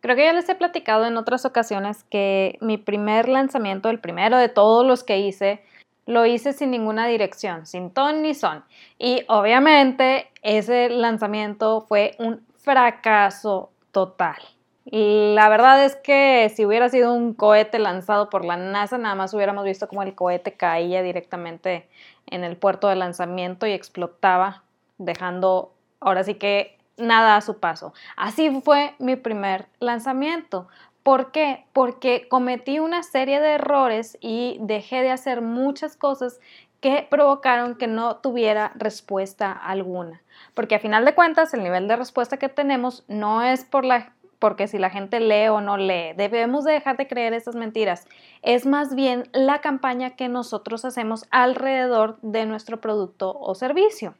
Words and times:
Creo 0.00 0.16
que 0.16 0.24
ya 0.24 0.32
les 0.32 0.48
he 0.48 0.54
platicado 0.54 1.04
en 1.04 1.16
otras 1.16 1.44
ocasiones 1.44 2.04
que 2.04 2.58
mi 2.60 2.78
primer 2.78 3.28
lanzamiento, 3.28 3.90
el 3.90 4.00
primero 4.00 4.38
de 4.38 4.48
todos 4.48 4.86
los 4.86 5.04
que 5.04 5.18
hice, 5.18 5.62
lo 6.06 6.26
hice 6.26 6.52
sin 6.52 6.70
ninguna 6.70 7.06
dirección, 7.06 7.66
sin 7.66 7.90
ton 7.90 8.22
ni 8.22 8.34
son. 8.34 8.64
Y 8.98 9.24
obviamente 9.28 10.30
ese 10.42 10.88
lanzamiento 10.88 11.82
fue 11.82 12.16
un 12.18 12.40
fracaso 12.56 13.70
total. 13.92 14.36
La 14.86 15.48
verdad 15.48 15.84
es 15.84 15.94
que 15.94 16.50
si 16.54 16.64
hubiera 16.64 16.88
sido 16.88 17.12
un 17.12 17.34
cohete 17.34 17.78
lanzado 17.78 18.30
por 18.30 18.44
la 18.44 18.56
NASA, 18.56 18.98
nada 18.98 19.14
más 19.14 19.34
hubiéramos 19.34 19.64
visto 19.64 19.86
como 19.86 20.02
el 20.02 20.14
cohete 20.14 20.54
caía 20.54 21.02
directamente 21.02 21.86
en 22.26 22.42
el 22.42 22.56
puerto 22.56 22.88
de 22.88 22.96
lanzamiento 22.96 23.66
y 23.66 23.72
explotaba, 23.72 24.64
dejando 24.98 25.72
ahora 26.00 26.24
sí 26.24 26.34
que 26.34 26.79
nada 27.00 27.36
a 27.36 27.40
su 27.40 27.58
paso. 27.58 27.92
Así 28.16 28.60
fue 28.62 28.94
mi 28.98 29.16
primer 29.16 29.66
lanzamiento. 29.78 30.68
¿Por 31.02 31.32
qué? 31.32 31.64
Porque 31.72 32.28
cometí 32.28 32.78
una 32.78 33.02
serie 33.02 33.40
de 33.40 33.54
errores 33.54 34.18
y 34.20 34.58
dejé 34.60 35.02
de 35.02 35.10
hacer 35.10 35.40
muchas 35.40 35.96
cosas 35.96 36.40
que 36.80 37.06
provocaron 37.10 37.76
que 37.76 37.86
no 37.86 38.16
tuviera 38.16 38.72
respuesta 38.74 39.52
alguna. 39.52 40.22
Porque 40.54 40.74
a 40.74 40.80
final 40.80 41.04
de 41.04 41.14
cuentas 41.14 41.54
el 41.54 41.62
nivel 41.62 41.88
de 41.88 41.96
respuesta 41.96 42.38
que 42.38 42.48
tenemos 42.48 43.04
no 43.08 43.42
es 43.42 43.64
por 43.64 43.84
la 43.84 44.12
porque 44.38 44.68
si 44.68 44.78
la 44.78 44.88
gente 44.88 45.20
lee 45.20 45.48
o 45.48 45.60
no 45.60 45.76
lee, 45.76 46.14
debemos 46.16 46.64
de 46.64 46.72
dejar 46.72 46.96
de 46.96 47.06
creer 47.06 47.34
esas 47.34 47.54
mentiras. 47.54 48.06
Es 48.40 48.64
más 48.64 48.94
bien 48.94 49.24
la 49.32 49.60
campaña 49.60 50.16
que 50.16 50.28
nosotros 50.28 50.86
hacemos 50.86 51.26
alrededor 51.30 52.18
de 52.22 52.46
nuestro 52.46 52.80
producto 52.80 53.38
o 53.38 53.54
servicio 53.54 54.14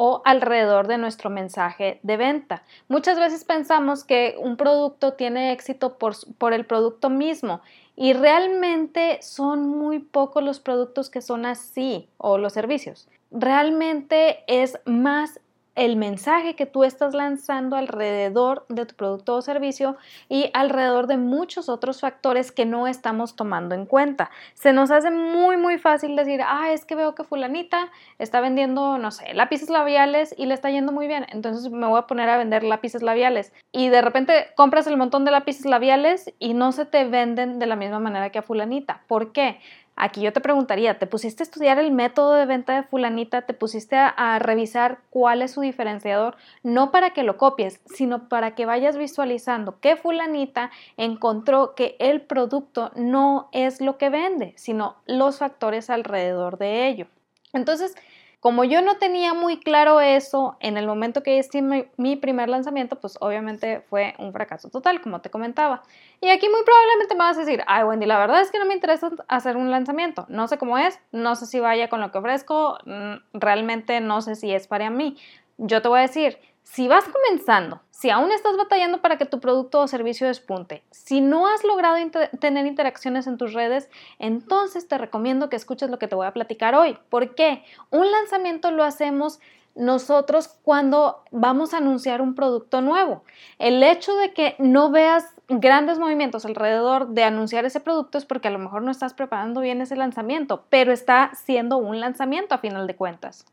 o 0.00 0.22
alrededor 0.24 0.86
de 0.86 0.96
nuestro 0.96 1.28
mensaje 1.28 1.98
de 2.04 2.16
venta. 2.16 2.62
Muchas 2.86 3.18
veces 3.18 3.42
pensamos 3.42 4.04
que 4.04 4.36
un 4.38 4.56
producto 4.56 5.14
tiene 5.14 5.50
éxito 5.50 5.98
por, 5.98 6.14
por, 6.38 6.52
el 6.52 6.64
producto 6.64 7.10
mismo 7.10 7.62
y 7.96 8.12
realmente 8.12 9.18
son 9.22 9.66
muy 9.66 9.98
pocos 9.98 10.44
los 10.44 10.60
productos 10.60 11.10
que 11.10 11.20
son 11.20 11.46
así 11.46 12.08
o 12.16 12.38
los 12.38 12.52
servicios. 12.52 13.08
Realmente 13.32 14.44
es 14.46 14.78
más 14.84 15.40
el 15.78 15.94
mensaje 15.94 16.56
que 16.56 16.66
tú 16.66 16.82
estás 16.82 17.14
lanzando 17.14 17.76
alrededor 17.76 18.66
de 18.68 18.84
tu 18.84 18.96
producto 18.96 19.36
o 19.36 19.42
servicio 19.42 19.96
y 20.28 20.50
alrededor 20.52 21.06
de 21.06 21.18
muchos 21.18 21.68
otros 21.68 22.00
factores 22.00 22.50
que 22.50 22.66
no 22.66 22.88
estamos 22.88 23.36
tomando 23.36 23.76
en 23.76 23.86
cuenta. 23.86 24.28
Se 24.54 24.72
nos 24.72 24.90
hace 24.90 25.12
muy 25.12 25.56
muy 25.56 25.78
fácil 25.78 26.16
decir, 26.16 26.40
ah, 26.44 26.72
es 26.72 26.84
que 26.84 26.96
veo 26.96 27.14
que 27.14 27.22
fulanita 27.22 27.92
está 28.18 28.40
vendiendo, 28.40 28.98
no 28.98 29.12
sé, 29.12 29.32
lápices 29.34 29.70
labiales 29.70 30.34
y 30.36 30.46
le 30.46 30.54
está 30.54 30.68
yendo 30.68 30.90
muy 30.90 31.06
bien, 31.06 31.26
entonces 31.28 31.70
me 31.70 31.86
voy 31.86 32.00
a 32.00 32.08
poner 32.08 32.28
a 32.28 32.38
vender 32.38 32.64
lápices 32.64 33.02
labiales. 33.02 33.52
Y 33.70 33.88
de 33.88 34.02
repente 34.02 34.48
compras 34.56 34.88
el 34.88 34.96
montón 34.96 35.24
de 35.24 35.30
lápices 35.30 35.64
labiales 35.64 36.34
y 36.40 36.54
no 36.54 36.72
se 36.72 36.86
te 36.86 37.04
venden 37.04 37.60
de 37.60 37.66
la 37.66 37.76
misma 37.76 38.00
manera 38.00 38.30
que 38.30 38.40
a 38.40 38.42
fulanita. 38.42 39.02
¿Por 39.06 39.30
qué? 39.30 39.60
Aquí 40.00 40.20
yo 40.20 40.32
te 40.32 40.40
preguntaría, 40.40 40.96
¿te 40.96 41.08
pusiste 41.08 41.42
a 41.42 41.44
estudiar 41.44 41.80
el 41.80 41.90
método 41.90 42.34
de 42.34 42.46
venta 42.46 42.76
de 42.76 42.84
fulanita? 42.84 43.42
¿Te 43.42 43.52
pusiste 43.52 43.96
a, 43.96 44.38
revisar 44.38 45.00
cuál 45.10 45.42
es 45.42 45.50
su 45.50 45.60
diferenciador? 45.60 46.36
No 46.62 46.92
para 46.92 47.10
que 47.10 47.24
lo 47.24 47.36
copies, 47.36 47.80
sino 47.86 48.28
para 48.28 48.54
que 48.54 48.64
vayas 48.64 48.96
visualizando 48.96 49.80
que 49.80 49.96
fulanita 49.96 50.70
encontró 50.96 51.74
que 51.74 51.96
el 51.98 52.20
producto 52.20 52.92
no 52.94 53.48
es 53.50 53.80
lo 53.80 53.98
que 53.98 54.08
vende, 54.08 54.54
sino 54.56 54.94
los 55.06 55.38
factores 55.38 55.90
alrededor 55.90 56.58
de 56.58 56.86
ello. 56.86 57.08
Entonces, 57.52 57.96
como 58.40 58.62
yo 58.62 58.82
no 58.82 58.98
tenía 58.98 59.34
muy 59.34 59.58
claro 59.58 60.00
eso 60.00 60.56
en 60.60 60.76
el 60.76 60.86
momento 60.86 61.24
que 61.24 61.38
hice 61.38 61.60
mi, 61.60 62.16
primer 62.16 62.48
lanzamiento, 62.48 63.00
pues 63.00 63.18
obviamente 63.20 63.80
fue 63.90 64.14
un 64.18 64.32
fracaso 64.32 64.70
total, 64.70 65.00
como 65.00 65.20
te 65.20 65.28
comentaba. 65.28 65.82
Y 66.20 66.28
aquí 66.28 66.48
muy 66.48 66.62
probablemente 66.64 67.14
me 67.14 67.24
vas 67.24 67.36
a 67.36 67.40
decir, 67.40 67.64
ay 67.66 67.82
Wendy, 67.82 68.06
la 68.06 68.18
verdad 68.18 68.40
es 68.40 68.52
que 68.52 68.60
no 68.60 68.66
me 68.66 68.74
interesa 68.74 69.10
hacer 69.26 69.56
un 69.56 69.72
lanzamiento. 69.72 70.24
No 70.28 70.46
sé 70.46 70.56
cómo 70.56 70.78
es, 70.78 71.00
no 71.10 71.34
sé 71.34 71.46
si 71.46 71.58
vaya 71.58 71.88
con 71.88 72.00
lo 72.00 72.12
que 72.12 72.18
ofrezco, 72.18 72.78
mm, 72.84 73.14
realmente 73.34 74.00
no 74.00 74.22
sé 74.22 74.36
si 74.36 74.52
es 74.52 74.68
para 74.68 74.88
mí. 74.88 75.16
Yo 75.56 75.82
te 75.82 75.88
voy 75.88 75.98
a 75.98 76.02
decir, 76.02 76.38
si 76.70 76.86
vas 76.86 77.04
comenzando, 77.04 77.80
si 77.90 78.10
aún 78.10 78.30
estás 78.30 78.56
batallando 78.56 79.00
para 79.00 79.16
que 79.16 79.24
tu 79.24 79.40
producto 79.40 79.80
o 79.80 79.88
servicio 79.88 80.26
despunte, 80.26 80.82
si 80.90 81.22
no 81.22 81.48
has 81.48 81.64
logrado 81.64 81.96
tener 82.40 82.66
interacciones 82.66 83.26
en 83.26 83.38
tus 83.38 83.54
redes, 83.54 83.88
entonces 84.18 84.86
te 84.86 84.98
recomiendo 84.98 85.48
que 85.48 85.56
escuches 85.56 85.88
lo 85.88 85.98
que 85.98 86.08
te 86.08 86.14
voy 86.14 86.26
a 86.26 86.34
platicar 86.34 86.74
hoy. 86.74 86.98
¿Por 87.08 87.34
qué? 87.34 87.64
Un 87.90 88.12
lanzamiento 88.12 88.70
lo 88.70 88.84
hacemos 88.84 89.40
nosotros 89.74 90.58
cuando 90.62 91.24
vamos 91.30 91.72
a 91.72 91.78
anunciar 91.78 92.20
un 92.20 92.34
producto 92.34 92.82
nuevo. 92.82 93.24
El 93.58 93.82
hecho 93.82 94.14
de 94.16 94.34
que 94.34 94.54
no 94.58 94.90
veas 94.90 95.24
grandes 95.48 95.98
movimientos 95.98 96.44
alrededor 96.44 97.08
de 97.08 97.24
anunciar 97.24 97.64
ese 97.64 97.80
producto 97.80 98.18
es 98.18 98.26
porque 98.26 98.48
a 98.48 98.52
lo 98.52 98.58
mejor 98.58 98.82
no 98.82 98.90
estás 98.90 99.14
preparando 99.14 99.62
bien 99.62 99.80
ese 99.80 99.96
lanzamiento, 99.96 100.66
pero 100.68 100.92
está 100.92 101.30
siendo 101.34 101.78
un 101.78 101.98
lanzamiento 101.98 102.54
a 102.54 102.58
final 102.58 102.86
de 102.86 102.96
cuentas. 102.96 103.46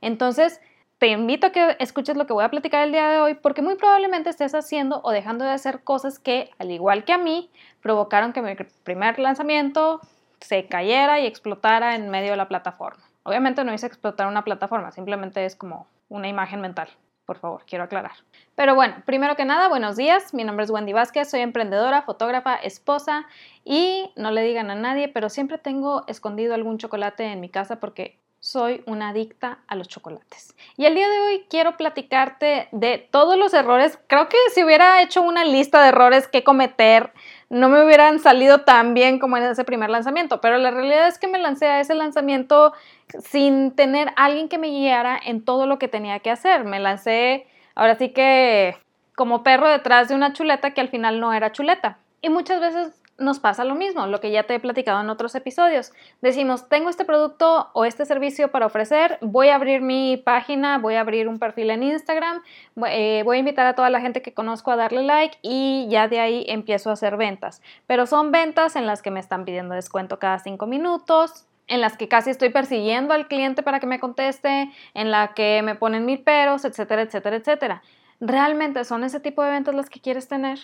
Entonces, 0.00 0.60
te 1.04 1.10
invito 1.10 1.48
a 1.48 1.50
que 1.50 1.76
escuches 1.80 2.16
lo 2.16 2.26
que 2.26 2.32
voy 2.32 2.44
a 2.44 2.48
platicar 2.48 2.82
el 2.82 2.90
día 2.90 3.06
de 3.10 3.18
hoy 3.18 3.34
porque 3.34 3.60
muy 3.60 3.74
probablemente 3.74 4.30
estés 4.30 4.54
haciendo 4.54 5.02
o 5.04 5.10
dejando 5.10 5.44
de 5.44 5.50
hacer 5.50 5.84
cosas 5.84 6.18
que, 6.18 6.48
al 6.58 6.70
igual 6.70 7.04
que 7.04 7.12
a 7.12 7.18
mí, 7.18 7.50
provocaron 7.82 8.32
que 8.32 8.40
mi 8.40 8.54
primer 8.84 9.18
lanzamiento 9.18 10.00
se 10.40 10.66
cayera 10.66 11.20
y 11.20 11.26
explotara 11.26 11.94
en 11.94 12.08
medio 12.08 12.30
de 12.30 12.38
la 12.38 12.48
plataforma. 12.48 13.04
Obviamente 13.22 13.64
no 13.64 13.74
hice 13.74 13.86
explotar 13.86 14.28
una 14.28 14.44
plataforma, 14.44 14.92
simplemente 14.92 15.44
es 15.44 15.56
como 15.56 15.88
una 16.08 16.26
imagen 16.26 16.62
mental. 16.62 16.88
Por 17.26 17.36
favor, 17.36 17.64
quiero 17.66 17.84
aclarar. 17.84 18.16
Pero 18.54 18.74
bueno, 18.74 19.02
primero 19.04 19.36
que 19.36 19.44
nada, 19.44 19.68
buenos 19.68 19.96
días. 19.96 20.32
Mi 20.32 20.44
nombre 20.44 20.64
es 20.64 20.70
Wendy 20.70 20.94
Vázquez, 20.94 21.28
soy 21.28 21.40
emprendedora, 21.40 22.00
fotógrafa, 22.00 22.54
esposa 22.54 23.26
y 23.62 24.10
no 24.16 24.30
le 24.30 24.42
digan 24.42 24.70
a 24.70 24.74
nadie, 24.74 25.08
pero 25.08 25.28
siempre 25.28 25.58
tengo 25.58 26.04
escondido 26.06 26.54
algún 26.54 26.78
chocolate 26.78 27.24
en 27.24 27.40
mi 27.40 27.50
casa 27.50 27.78
porque 27.78 28.23
soy 28.44 28.82
una 28.84 29.08
adicta 29.08 29.60
a 29.68 29.74
los 29.74 29.88
chocolates. 29.88 30.54
Y 30.76 30.84
el 30.84 30.94
día 30.94 31.08
de 31.08 31.18
hoy 31.18 31.46
quiero 31.48 31.78
platicarte 31.78 32.68
de 32.72 32.98
todos 32.98 33.38
los 33.38 33.54
errores. 33.54 33.98
Creo 34.06 34.28
que 34.28 34.36
si 34.52 34.62
hubiera 34.62 35.00
hecho 35.00 35.22
una 35.22 35.46
lista 35.46 35.80
de 35.80 35.88
errores 35.88 36.28
que 36.28 36.44
cometer, 36.44 37.14
no 37.48 37.70
me 37.70 37.82
hubieran 37.82 38.18
salido 38.18 38.60
tan 38.60 38.92
bien 38.92 39.18
como 39.18 39.38
en 39.38 39.44
ese 39.44 39.64
primer 39.64 39.88
lanzamiento. 39.88 40.42
Pero 40.42 40.58
la 40.58 40.70
realidad 40.70 41.08
es 41.08 41.18
que 41.18 41.26
me 41.26 41.38
lancé 41.38 41.68
a 41.68 41.80
ese 41.80 41.94
lanzamiento 41.94 42.74
sin 43.18 43.70
tener 43.74 44.12
alguien 44.16 44.50
que 44.50 44.58
me 44.58 44.68
guiara 44.68 45.18
en 45.24 45.42
todo 45.42 45.66
lo 45.66 45.78
que 45.78 45.88
tenía 45.88 46.18
que 46.18 46.30
hacer. 46.30 46.64
Me 46.64 46.80
lancé, 46.80 47.46
ahora 47.74 47.96
sí 47.96 48.10
que 48.10 48.76
como 49.16 49.42
perro 49.42 49.70
detrás 49.70 50.08
de 50.08 50.16
una 50.16 50.34
chuleta 50.34 50.74
que 50.74 50.82
al 50.82 50.90
final 50.90 51.18
no 51.18 51.32
era 51.32 51.52
chuleta. 51.52 51.96
Y 52.20 52.28
muchas 52.28 52.60
veces 52.60 53.03
nos 53.18 53.38
pasa 53.38 53.64
lo 53.64 53.74
mismo, 53.74 54.06
lo 54.06 54.20
que 54.20 54.30
ya 54.30 54.42
te 54.42 54.54
he 54.54 54.60
platicado 54.60 55.00
en 55.00 55.10
otros 55.10 55.34
episodios. 55.34 55.92
Decimos, 56.20 56.68
tengo 56.68 56.90
este 56.90 57.04
producto 57.04 57.70
o 57.72 57.84
este 57.84 58.04
servicio 58.04 58.50
para 58.50 58.66
ofrecer, 58.66 59.18
voy 59.20 59.48
a 59.48 59.54
abrir 59.54 59.80
mi 59.80 60.16
página, 60.16 60.78
voy 60.78 60.94
a 60.94 61.00
abrir 61.00 61.28
un 61.28 61.38
perfil 61.38 61.70
en 61.70 61.82
Instagram, 61.82 62.42
eh, 62.88 63.22
voy 63.24 63.36
a 63.36 63.40
invitar 63.40 63.66
a 63.66 63.74
toda 63.74 63.90
la 63.90 64.00
gente 64.00 64.22
que 64.22 64.34
conozco 64.34 64.70
a 64.70 64.76
darle 64.76 65.02
like 65.02 65.38
y 65.42 65.86
ya 65.88 66.08
de 66.08 66.20
ahí 66.20 66.44
empiezo 66.48 66.90
a 66.90 66.94
hacer 66.94 67.16
ventas. 67.16 67.62
Pero 67.86 68.06
son 68.06 68.32
ventas 68.32 68.76
en 68.76 68.86
las 68.86 69.02
que 69.02 69.10
me 69.10 69.20
están 69.20 69.44
pidiendo 69.44 69.74
descuento 69.74 70.18
cada 70.18 70.38
cinco 70.38 70.66
minutos, 70.66 71.46
en 71.66 71.80
las 71.80 71.96
que 71.96 72.08
casi 72.08 72.30
estoy 72.30 72.50
persiguiendo 72.50 73.14
al 73.14 73.28
cliente 73.28 73.62
para 73.62 73.80
que 73.80 73.86
me 73.86 74.00
conteste, 74.00 74.70
en 74.92 75.10
la 75.10 75.34
que 75.34 75.62
me 75.62 75.74
ponen 75.74 76.04
mil 76.04 76.20
peros, 76.20 76.64
etcétera, 76.64 77.02
etcétera, 77.02 77.36
etcétera. 77.36 77.82
¿Realmente 78.20 78.84
son 78.84 79.04
ese 79.04 79.20
tipo 79.20 79.42
de 79.42 79.50
ventas 79.50 79.74
las 79.74 79.90
que 79.90 80.00
quieres 80.00 80.28
tener? 80.28 80.58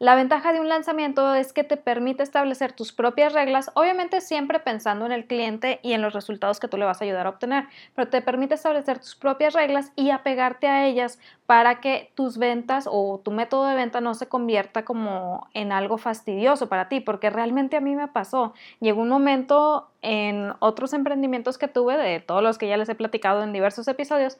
La 0.00 0.14
ventaja 0.14 0.52
de 0.52 0.60
un 0.60 0.68
lanzamiento 0.68 1.34
es 1.34 1.52
que 1.52 1.64
te 1.64 1.76
permite 1.76 2.22
establecer 2.22 2.72
tus 2.72 2.92
propias 2.92 3.32
reglas, 3.32 3.70
obviamente 3.74 4.20
siempre 4.20 4.58
pensando 4.58 5.06
en 5.06 5.12
el 5.12 5.26
cliente 5.26 5.80
y 5.82 5.92
en 5.92 6.02
los 6.02 6.12
resultados 6.12 6.60
que 6.60 6.68
tú 6.68 6.76
le 6.76 6.84
vas 6.84 7.00
a 7.00 7.04
ayudar 7.04 7.26
a 7.26 7.30
obtener, 7.30 7.66
pero 7.94 8.08
te 8.08 8.20
permite 8.20 8.54
establecer 8.54 8.98
tus 8.98 9.14
propias 9.14 9.54
reglas 9.54 9.92
y 9.96 10.10
apegarte 10.10 10.66
a 10.66 10.86
ellas 10.86 11.18
para 11.46 11.80
que 11.80 12.12
tus 12.14 12.36
ventas 12.36 12.88
o 12.90 13.20
tu 13.24 13.30
método 13.30 13.66
de 13.66 13.76
venta 13.76 14.00
no 14.00 14.14
se 14.14 14.26
convierta 14.26 14.84
como 14.84 15.48
en 15.54 15.72
algo 15.72 15.98
fastidioso 15.98 16.68
para 16.68 16.88
ti, 16.88 17.00
porque 17.00 17.30
realmente 17.30 17.76
a 17.76 17.80
mí 17.80 17.94
me 17.94 18.08
pasó. 18.08 18.54
Llegó 18.80 19.02
un 19.02 19.08
momento 19.08 19.88
en 20.02 20.52
otros 20.58 20.92
emprendimientos 20.92 21.58
que 21.58 21.68
tuve, 21.68 21.96
de 21.96 22.20
todos 22.20 22.42
los 22.42 22.58
que 22.58 22.68
ya 22.68 22.76
les 22.76 22.88
he 22.88 22.94
platicado 22.94 23.42
en 23.42 23.52
diversos 23.52 23.88
episodios, 23.88 24.38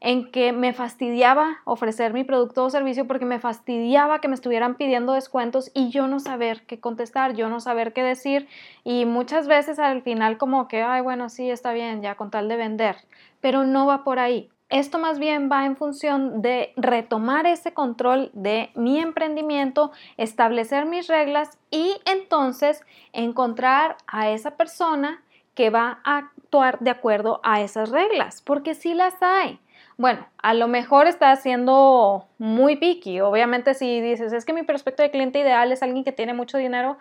en 0.00 0.30
que 0.30 0.52
me 0.52 0.72
fastidiaba 0.72 1.58
ofrecer 1.64 2.12
mi 2.12 2.24
producto 2.24 2.64
o 2.64 2.70
servicio 2.70 3.06
porque 3.06 3.24
me 3.24 3.40
fastidiaba 3.40 4.20
que 4.20 4.28
me 4.28 4.34
estuvieran 4.34 4.76
pidiendo 4.76 5.12
descuentos 5.12 5.70
y 5.74 5.90
yo 5.90 6.06
no 6.06 6.20
saber 6.20 6.64
qué 6.66 6.78
contestar, 6.78 7.34
yo 7.34 7.48
no 7.48 7.60
saber 7.60 7.92
qué 7.92 8.02
decir 8.02 8.48
y 8.84 9.04
muchas 9.06 9.48
veces 9.48 9.78
al 9.78 10.02
final 10.02 10.38
como 10.38 10.68
que, 10.68 10.82
ay, 10.82 11.00
bueno, 11.00 11.28
sí, 11.28 11.50
está 11.50 11.72
bien, 11.72 12.02
ya 12.02 12.14
con 12.14 12.30
tal 12.30 12.48
de 12.48 12.56
vender, 12.56 12.96
pero 13.40 13.64
no 13.64 13.86
va 13.86 14.04
por 14.04 14.18
ahí. 14.18 14.50
Esto 14.70 14.98
más 14.98 15.18
bien 15.18 15.48
va 15.50 15.64
en 15.64 15.76
función 15.76 16.42
de 16.42 16.74
retomar 16.76 17.46
ese 17.46 17.72
control 17.72 18.30
de 18.34 18.70
mi 18.74 19.00
emprendimiento, 19.00 19.92
establecer 20.18 20.84
mis 20.84 21.08
reglas 21.08 21.58
y 21.70 21.96
entonces 22.04 22.82
encontrar 23.14 23.96
a 24.06 24.28
esa 24.28 24.56
persona 24.56 25.22
que 25.54 25.70
va 25.70 26.00
a 26.04 26.18
actuar 26.18 26.78
de 26.80 26.90
acuerdo 26.90 27.40
a 27.42 27.62
esas 27.62 27.88
reglas, 27.88 28.42
porque 28.42 28.74
sí 28.74 28.92
las 28.92 29.14
hay. 29.22 29.58
Bueno, 29.98 30.26
a 30.40 30.54
lo 30.54 30.68
mejor 30.68 31.08
estás 31.08 31.42
siendo 31.42 32.28
muy 32.38 32.76
picky. 32.76 33.20
Obviamente 33.20 33.74
si 33.74 34.00
dices, 34.00 34.32
es 34.32 34.44
que 34.44 34.52
mi 34.52 34.62
prospecto 34.62 35.02
de 35.02 35.10
cliente 35.10 35.40
ideal 35.40 35.72
es 35.72 35.82
alguien 35.82 36.04
que 36.04 36.12
tiene 36.12 36.34
mucho 36.34 36.56
dinero, 36.56 36.98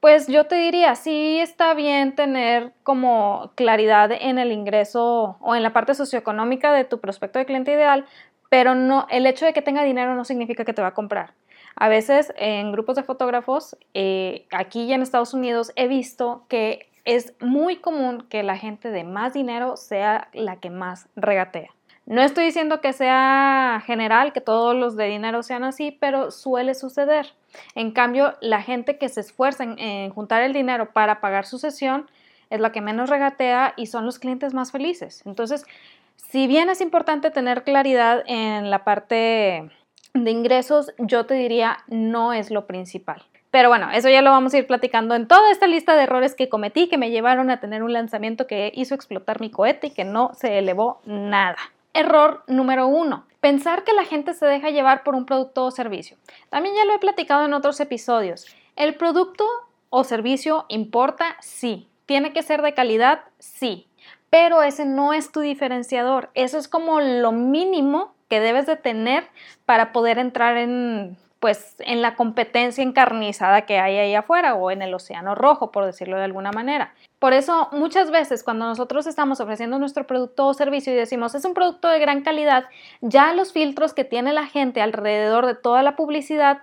pues 0.00 0.26
yo 0.26 0.46
te 0.46 0.56
diría, 0.56 0.96
sí 0.96 1.38
está 1.38 1.74
bien 1.74 2.16
tener 2.16 2.72
como 2.82 3.52
claridad 3.54 4.10
en 4.10 4.38
el 4.38 4.50
ingreso 4.50 5.36
o 5.40 5.54
en 5.54 5.62
la 5.62 5.72
parte 5.72 5.94
socioeconómica 5.94 6.72
de 6.72 6.84
tu 6.84 6.98
prospecto 6.98 7.38
de 7.38 7.46
cliente 7.46 7.72
ideal, 7.72 8.06
pero 8.48 8.74
no, 8.74 9.06
el 9.08 9.26
hecho 9.26 9.46
de 9.46 9.52
que 9.52 9.62
tenga 9.62 9.84
dinero 9.84 10.16
no 10.16 10.24
significa 10.24 10.64
que 10.64 10.72
te 10.72 10.82
va 10.82 10.88
a 10.88 10.94
comprar. 10.94 11.34
A 11.76 11.88
veces 11.88 12.32
en 12.36 12.72
grupos 12.72 12.96
de 12.96 13.04
fotógrafos, 13.04 13.76
eh, 13.94 14.46
aquí 14.50 14.82
y 14.82 14.92
en 14.92 15.02
Estados 15.02 15.32
Unidos, 15.32 15.70
he 15.76 15.86
visto 15.86 16.44
que 16.48 16.88
es 17.04 17.34
muy 17.40 17.76
común 17.76 18.26
que 18.28 18.42
la 18.42 18.56
gente 18.56 18.90
de 18.90 19.04
más 19.04 19.32
dinero 19.32 19.76
sea 19.76 20.28
la 20.32 20.56
que 20.56 20.70
más 20.70 21.08
regatea. 21.16 21.70
No 22.08 22.22
estoy 22.22 22.46
diciendo 22.46 22.80
que 22.80 22.94
sea 22.94 23.82
general, 23.84 24.32
que 24.32 24.40
todos 24.40 24.74
los 24.74 24.96
de 24.96 25.04
dinero 25.08 25.42
sean 25.42 25.62
así, 25.62 25.90
pero 25.90 26.30
suele 26.30 26.74
suceder. 26.74 27.34
En 27.74 27.90
cambio, 27.90 28.34
la 28.40 28.62
gente 28.62 28.96
que 28.96 29.10
se 29.10 29.20
esfuerza 29.20 29.64
en, 29.64 30.08
juntar 30.08 30.42
el 30.42 30.54
dinero 30.54 30.92
para 30.94 31.20
pagar 31.20 31.44
su 31.44 31.58
sesión 31.58 32.10
es 32.48 32.60
la 32.60 32.72
que 32.72 32.80
menos 32.80 33.10
regatea 33.10 33.74
y 33.76 33.86
son 33.86 34.06
los 34.06 34.18
clientes 34.18 34.54
más 34.54 34.72
felices. 34.72 35.22
Entonces, 35.26 35.66
si 36.16 36.46
bien 36.46 36.70
es 36.70 36.80
importante 36.80 37.30
tener 37.30 37.62
claridad 37.62 38.24
en 38.26 38.70
la 38.70 38.84
parte 38.84 39.70
de 40.14 40.30
ingresos, 40.30 40.94
yo 40.96 41.26
te 41.26 41.34
diría 41.34 41.76
no 41.88 42.32
es 42.32 42.50
lo 42.50 42.66
principal. 42.66 43.22
Pero 43.50 43.70
bueno, 43.70 43.90
eso 43.90 44.10
ya 44.10 44.20
lo 44.20 44.30
vamos 44.30 44.52
a 44.52 44.58
ir 44.58 44.66
platicando 44.66 45.14
en 45.14 45.26
toda 45.26 45.50
esta 45.50 45.66
lista 45.66 45.96
de 45.96 46.02
errores 46.02 46.34
que 46.34 46.48
cometí 46.48 46.88
que 46.88 46.98
me 46.98 47.10
llevaron 47.10 47.50
a 47.50 47.60
tener 47.60 47.82
un 47.82 47.92
lanzamiento 47.92 48.46
que 48.46 48.72
hizo 48.74 48.94
explotar 48.94 49.40
mi 49.40 49.50
cohete 49.50 49.86
y 49.86 49.90
que 49.90 50.04
no 50.04 50.32
se 50.34 50.58
elevó 50.58 51.00
nada. 51.06 51.56
Error 51.94 52.44
número 52.46 52.86
uno. 52.86 53.24
Pensar 53.40 53.84
que 53.84 53.94
la 53.94 54.04
gente 54.04 54.34
se 54.34 54.46
deja 54.46 54.70
llevar 54.70 55.02
por 55.02 55.14
un 55.14 55.24
producto 55.24 55.64
o 55.64 55.70
servicio. 55.70 56.16
También 56.50 56.74
ya 56.74 56.84
lo 56.84 56.92
he 56.92 56.98
platicado 56.98 57.44
en 57.46 57.54
otros 57.54 57.80
episodios. 57.80 58.46
El 58.76 58.96
producto 58.96 59.44
o 59.90 60.04
servicio 60.04 60.66
importa, 60.68 61.36
sí. 61.40 61.88
Tiene 62.04 62.32
que 62.32 62.42
ser 62.42 62.62
de 62.62 62.74
calidad, 62.74 63.20
sí. 63.38 63.86
Pero 64.30 64.62
ese 64.62 64.84
no 64.84 65.14
es 65.14 65.32
tu 65.32 65.40
diferenciador. 65.40 66.30
Eso 66.34 66.58
es 66.58 66.68
como 66.68 67.00
lo 67.00 67.32
mínimo 67.32 68.12
que 68.28 68.40
debes 68.40 68.66
de 68.66 68.76
tener 68.76 69.26
para 69.64 69.92
poder 69.92 70.18
entrar 70.18 70.56
en 70.56 71.16
pues 71.40 71.76
en 71.80 72.02
la 72.02 72.16
competencia 72.16 72.82
encarnizada 72.82 73.62
que 73.62 73.78
hay 73.78 73.96
ahí 73.96 74.14
afuera 74.14 74.54
o 74.54 74.70
en 74.70 74.82
el 74.82 74.92
océano 74.92 75.34
rojo, 75.34 75.70
por 75.70 75.84
decirlo 75.84 76.16
de 76.16 76.24
alguna 76.24 76.50
manera. 76.50 76.94
Por 77.18 77.32
eso 77.32 77.68
muchas 77.72 78.10
veces 78.10 78.42
cuando 78.42 78.66
nosotros 78.66 79.06
estamos 79.06 79.40
ofreciendo 79.40 79.78
nuestro 79.78 80.06
producto 80.06 80.46
o 80.46 80.54
servicio 80.54 80.92
y 80.92 80.96
decimos 80.96 81.34
es 81.34 81.44
un 81.44 81.54
producto 81.54 81.88
de 81.88 81.98
gran 81.98 82.22
calidad, 82.22 82.64
ya 83.00 83.32
los 83.34 83.52
filtros 83.52 83.94
que 83.94 84.04
tiene 84.04 84.32
la 84.32 84.46
gente 84.46 84.80
alrededor 84.80 85.46
de 85.46 85.54
toda 85.54 85.82
la 85.82 85.96
publicidad, 85.96 86.58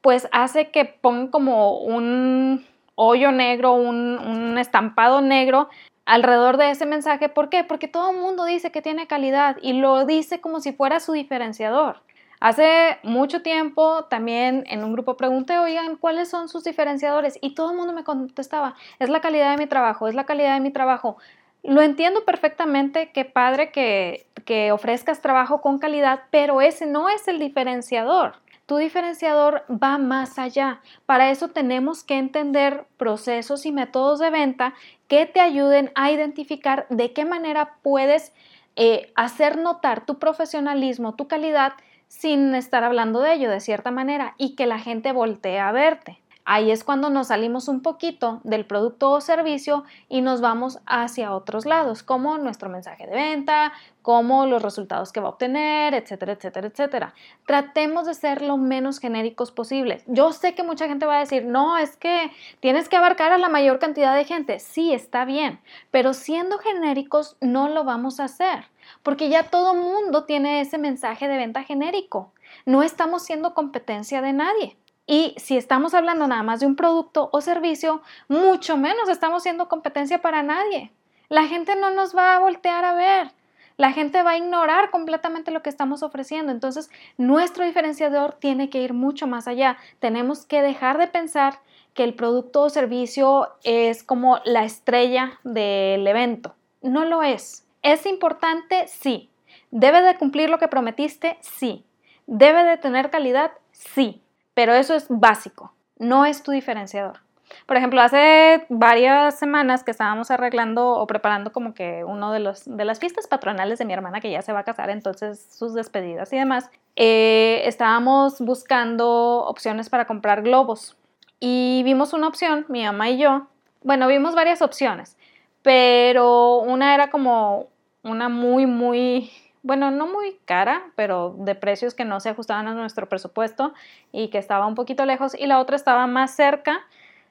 pues 0.00 0.28
hace 0.32 0.70
que 0.70 0.84
pongan 0.84 1.28
como 1.28 1.78
un 1.78 2.64
hoyo 2.94 3.32
negro, 3.32 3.72
un, 3.72 4.58
estampado 4.58 5.20
negro 5.22 5.68
alrededor 6.04 6.56
de 6.56 6.70
ese 6.70 6.86
mensaje. 6.86 7.28
¿Por 7.28 7.48
qué? 7.48 7.64
Porque 7.64 7.88
todo 7.88 8.10
el 8.10 8.18
mundo 8.18 8.44
dice 8.44 8.70
que 8.70 8.82
tiene 8.82 9.06
calidad 9.06 9.56
y 9.62 9.74
lo 9.74 10.04
dice 10.04 10.40
como 10.40 10.60
si 10.60 10.72
fuera 10.72 11.00
su 11.00 11.12
diferenciador. 11.12 12.02
Hace 12.40 12.98
mucho 13.02 13.42
tiempo 13.42 14.04
también 14.04 14.64
en 14.66 14.82
un 14.82 14.94
grupo 14.94 15.18
pregunté, 15.18 15.58
oigan, 15.58 15.96
¿cuáles 15.96 16.30
son 16.30 16.48
sus 16.48 16.64
diferenciadores? 16.64 17.38
Y 17.42 17.54
todo 17.54 17.72
el 17.72 17.76
mundo 17.76 17.92
me 17.92 18.02
contestaba, 18.02 18.76
es 18.98 19.10
la 19.10 19.20
calidad 19.20 19.50
de 19.50 19.58
mi 19.58 19.66
trabajo, 19.66 20.08
es 20.08 20.14
la 20.14 20.24
calidad 20.24 20.54
de 20.54 20.60
mi 20.60 20.70
trabajo. 20.70 21.18
Lo 21.62 21.82
entiendo 21.82 22.24
perfectamente, 22.24 23.10
qué 23.12 23.26
padre 23.26 23.70
que, 23.72 24.26
que 24.46 24.72
ofrezcas 24.72 25.20
trabajo 25.20 25.60
con 25.60 25.78
calidad, 25.78 26.22
pero 26.30 26.62
ese 26.62 26.86
no 26.86 27.10
es 27.10 27.28
el 27.28 27.38
diferenciador. 27.38 28.36
Tu 28.64 28.78
diferenciador 28.78 29.64
va 29.68 29.98
más 29.98 30.38
allá. 30.38 30.80
Para 31.04 31.30
eso 31.30 31.48
tenemos 31.48 32.04
que 32.04 32.16
entender 32.16 32.86
procesos 32.96 33.66
y 33.66 33.72
métodos 33.72 34.18
de 34.18 34.30
venta 34.30 34.72
que 35.08 35.26
te 35.26 35.40
ayuden 35.40 35.92
a 35.94 36.10
identificar 36.10 36.86
de 36.88 37.12
qué 37.12 37.26
manera 37.26 37.74
puedes 37.82 38.32
eh, 38.76 39.12
hacer 39.14 39.58
notar 39.58 40.06
tu 40.06 40.18
profesionalismo, 40.18 41.16
tu 41.16 41.28
calidad 41.28 41.74
sin 42.10 42.56
estar 42.56 42.82
hablando 42.82 43.20
de 43.20 43.34
ello 43.34 43.48
de 43.48 43.60
cierta 43.60 43.92
manera 43.92 44.34
y 44.36 44.56
que 44.56 44.66
la 44.66 44.80
gente 44.80 45.12
voltee 45.12 45.60
a 45.60 45.70
verte. 45.70 46.20
Ahí 46.44 46.72
es 46.72 46.82
cuando 46.82 47.08
nos 47.08 47.28
salimos 47.28 47.68
un 47.68 47.82
poquito 47.82 48.40
del 48.42 48.66
producto 48.66 49.12
o 49.12 49.20
servicio 49.20 49.84
y 50.08 50.20
nos 50.20 50.40
vamos 50.40 50.80
hacia 50.86 51.32
otros 51.32 51.66
lados, 51.66 52.02
como 52.02 52.36
nuestro 52.38 52.68
mensaje 52.68 53.06
de 53.06 53.14
venta, 53.14 53.72
como 54.02 54.44
los 54.46 54.60
resultados 54.60 55.12
que 55.12 55.20
va 55.20 55.28
a 55.28 55.30
obtener, 55.30 55.94
etcétera, 55.94 56.32
etcétera, 56.32 56.66
etcétera. 56.66 57.14
Tratemos 57.46 58.06
de 58.06 58.14
ser 58.14 58.42
lo 58.42 58.56
menos 58.56 58.98
genéricos 58.98 59.52
posible. 59.52 60.02
Yo 60.06 60.32
sé 60.32 60.56
que 60.56 60.64
mucha 60.64 60.88
gente 60.88 61.06
va 61.06 61.18
a 61.18 61.20
decir, 61.20 61.44
no, 61.44 61.78
es 61.78 61.96
que 61.96 62.32
tienes 62.58 62.88
que 62.88 62.96
abarcar 62.96 63.30
a 63.30 63.38
la 63.38 63.48
mayor 63.48 63.78
cantidad 63.78 64.16
de 64.16 64.24
gente. 64.24 64.58
Sí, 64.58 64.92
está 64.92 65.24
bien, 65.24 65.60
pero 65.92 66.12
siendo 66.12 66.58
genéricos 66.58 67.36
no 67.40 67.68
lo 67.68 67.84
vamos 67.84 68.18
a 68.18 68.24
hacer 68.24 68.64
porque 69.02 69.28
ya 69.28 69.44
todo 69.44 69.74
mundo 69.74 70.24
tiene 70.24 70.60
ese 70.60 70.78
mensaje 70.78 71.28
de 71.28 71.36
venta 71.36 71.62
genérico. 71.62 72.32
No 72.66 72.82
estamos 72.82 73.22
siendo 73.22 73.54
competencia 73.54 74.22
de 74.22 74.32
nadie. 74.32 74.76
Y 75.06 75.34
si 75.38 75.56
estamos 75.56 75.94
hablando 75.94 76.26
nada 76.28 76.42
más 76.42 76.60
de 76.60 76.66
un 76.66 76.76
producto 76.76 77.30
o 77.32 77.40
servicio, 77.40 78.02
mucho 78.28 78.76
menos 78.76 79.08
estamos 79.08 79.42
siendo 79.42 79.68
competencia 79.68 80.22
para 80.22 80.42
nadie. 80.42 80.92
La 81.28 81.46
gente 81.46 81.74
no 81.76 81.90
nos 81.90 82.16
va 82.16 82.36
a 82.36 82.40
voltear 82.40 82.84
a 82.84 82.94
ver. 82.94 83.32
La 83.76 83.92
gente 83.92 84.22
va 84.22 84.32
a 84.32 84.36
ignorar 84.36 84.90
completamente 84.90 85.50
lo 85.50 85.62
que 85.62 85.70
estamos 85.70 86.02
ofreciendo. 86.02 86.52
Entonces, 86.52 86.90
nuestro 87.16 87.64
diferenciador 87.64 88.36
tiene 88.38 88.68
que 88.68 88.82
ir 88.82 88.92
mucho 88.92 89.26
más 89.26 89.48
allá. 89.48 89.78
Tenemos 90.00 90.44
que 90.44 90.60
dejar 90.60 90.98
de 90.98 91.06
pensar 91.06 91.60
que 91.94 92.04
el 92.04 92.14
producto 92.14 92.62
o 92.62 92.70
servicio 92.70 93.48
es 93.64 94.02
como 94.02 94.38
la 94.44 94.64
estrella 94.64 95.40
del 95.44 96.06
evento. 96.06 96.54
No 96.82 97.04
lo 97.04 97.22
es. 97.22 97.66
¿Es 97.82 98.06
importante? 98.06 98.86
Sí. 98.88 99.30
¿Debe 99.70 100.02
de 100.02 100.16
cumplir 100.16 100.50
lo 100.50 100.58
que 100.58 100.68
prometiste? 100.68 101.38
Sí. 101.40 101.84
¿Debe 102.26 102.64
de 102.64 102.76
tener 102.76 103.10
calidad? 103.10 103.52
Sí. 103.72 104.22
Pero 104.54 104.74
eso 104.74 104.94
es 104.94 105.06
básico, 105.08 105.72
no 105.98 106.26
es 106.26 106.42
tu 106.42 106.52
diferenciador. 106.52 107.20
Por 107.66 107.76
ejemplo, 107.76 108.00
hace 108.00 108.66
varias 108.68 109.38
semanas 109.38 109.84
que 109.84 109.90
estábamos 109.90 110.30
arreglando 110.30 110.90
o 110.90 111.06
preparando 111.06 111.52
como 111.52 111.74
que 111.74 112.04
uno 112.04 112.32
de, 112.32 112.40
los, 112.40 112.64
de 112.64 112.84
las 112.84 113.00
fiestas 113.00 113.26
patronales 113.26 113.78
de 113.78 113.84
mi 113.84 113.92
hermana 113.92 114.20
que 114.20 114.30
ya 114.30 114.42
se 114.42 114.52
va 114.52 114.60
a 114.60 114.64
casar, 114.64 114.90
entonces 114.90 115.48
sus 115.50 115.74
despedidas 115.74 116.32
y 116.32 116.36
demás, 116.36 116.70
eh, 116.96 117.62
estábamos 117.64 118.40
buscando 118.40 119.44
opciones 119.46 119.88
para 119.88 120.06
comprar 120.06 120.42
globos. 120.42 120.96
Y 121.40 121.82
vimos 121.84 122.12
una 122.12 122.28
opción, 122.28 122.66
mi 122.68 122.84
mamá 122.84 123.08
y 123.10 123.18
yo, 123.18 123.46
bueno, 123.82 124.06
vimos 124.08 124.34
varias 124.34 124.60
opciones, 124.60 125.16
pero 125.62 126.58
una 126.58 126.94
era 126.94 127.10
como 127.10 127.68
una 128.02 128.28
muy, 128.28 128.66
muy, 128.66 129.30
bueno, 129.62 129.90
no 129.90 130.06
muy 130.06 130.38
cara, 130.44 130.82
pero 130.96 131.34
de 131.38 131.54
precios 131.54 131.94
que 131.94 132.04
no 132.04 132.20
se 132.20 132.30
ajustaban 132.30 132.68
a 132.68 132.74
nuestro 132.74 133.08
presupuesto 133.08 133.72
y 134.12 134.28
que 134.28 134.38
estaba 134.38 134.66
un 134.66 134.74
poquito 134.74 135.04
lejos, 135.04 135.34
y 135.38 135.46
la 135.46 135.58
otra 135.58 135.76
estaba 135.76 136.06
más 136.06 136.34
cerca, 136.34 136.80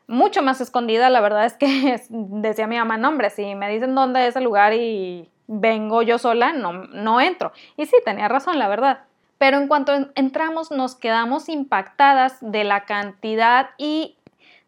mucho 0.08 0.42
más 0.42 0.60
escondida, 0.60 1.10
la 1.10 1.22
verdad 1.22 1.46
es 1.46 1.54
que 1.54 2.02
decía 2.10 2.68
mi 2.68 2.78
mamá, 2.78 2.98
no 2.98 3.10
hombre, 3.10 3.30
si 3.30 3.56
me 3.56 3.70
dicen 3.70 3.96
dónde 3.96 4.28
es 4.28 4.36
el 4.36 4.44
lugar 4.44 4.74
y 4.74 5.30
vengo 5.48 6.02
yo 6.02 6.18
sola, 6.18 6.54
no, 6.54 6.74
no 6.74 7.20
entro. 7.22 7.52
Y 7.76 7.86
sí, 7.86 7.96
tenía 8.06 8.28
razón, 8.28 8.60
la 8.60 8.68
verdad. 8.68 9.02
Pero 9.40 9.58
en 9.58 9.68
cuanto 9.68 9.94
entramos 10.16 10.70
nos 10.70 10.96
quedamos 10.96 11.48
impactadas 11.48 12.38
de 12.42 12.66
la 12.66 12.86
cantidad 12.86 13.70
y 13.78 14.18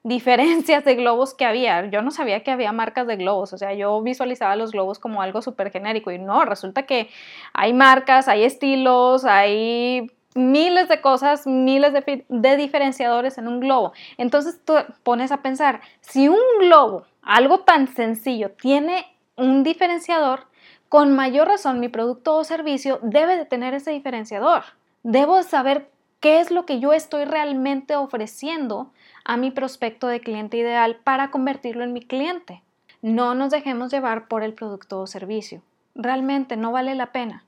diferencias 0.03 0.83
de 0.83 0.95
globos 0.95 1.33
que 1.33 1.45
había. 1.45 1.85
Yo 1.89 2.01
no 2.01 2.11
sabía 2.11 2.43
que 2.43 2.51
había 2.51 2.71
marcas 2.71 3.07
de 3.07 3.17
globos, 3.17 3.53
o 3.53 3.57
sea, 3.57 3.73
yo 3.73 4.01
visualizaba 4.01 4.55
los 4.55 4.71
globos 4.71 4.99
como 4.99 5.21
algo 5.21 5.41
súper 5.41 5.71
genérico 5.71 6.11
y 6.11 6.19
no, 6.19 6.43
resulta 6.45 6.83
que 6.83 7.09
hay 7.53 7.73
marcas, 7.73 8.27
hay 8.27 8.43
estilos, 8.43 9.25
hay 9.25 10.11
miles 10.33 10.87
de 10.89 11.01
cosas, 11.01 11.45
miles 11.45 11.93
de, 11.93 12.25
de 12.27 12.57
diferenciadores 12.57 13.37
en 13.37 13.47
un 13.47 13.59
globo. 13.59 13.93
Entonces 14.17 14.59
tú 14.63 14.73
pones 15.03 15.31
a 15.31 15.41
pensar, 15.41 15.81
si 15.99 16.27
un 16.27 16.39
globo, 16.59 17.05
algo 17.21 17.59
tan 17.59 17.87
sencillo, 17.87 18.51
tiene 18.51 19.05
un 19.35 19.63
diferenciador, 19.63 20.47
con 20.89 21.13
mayor 21.13 21.47
razón 21.47 21.79
mi 21.79 21.89
producto 21.89 22.35
o 22.35 22.43
servicio 22.43 22.99
debe 23.01 23.37
de 23.37 23.45
tener 23.45 23.73
ese 23.73 23.91
diferenciador. 23.91 24.63
Debo 25.03 25.41
saber 25.43 25.89
qué 26.19 26.39
es 26.39 26.51
lo 26.51 26.65
que 26.65 26.79
yo 26.79 26.93
estoy 26.93 27.25
realmente 27.25 27.95
ofreciendo 27.95 28.91
a 29.25 29.37
mi 29.37 29.51
prospecto 29.51 30.07
de 30.07 30.21
cliente 30.21 30.57
ideal 30.57 30.97
para 31.03 31.31
convertirlo 31.31 31.83
en 31.83 31.93
mi 31.93 32.01
cliente. 32.01 32.61
No 33.01 33.33
nos 33.35 33.51
dejemos 33.51 33.91
llevar 33.91 34.27
por 34.27 34.43
el 34.43 34.53
producto 34.53 35.01
o 35.01 35.07
servicio. 35.07 35.61
Realmente 35.95 36.57
no 36.57 36.71
vale 36.71 36.95
la 36.95 37.11
pena. 37.11 37.43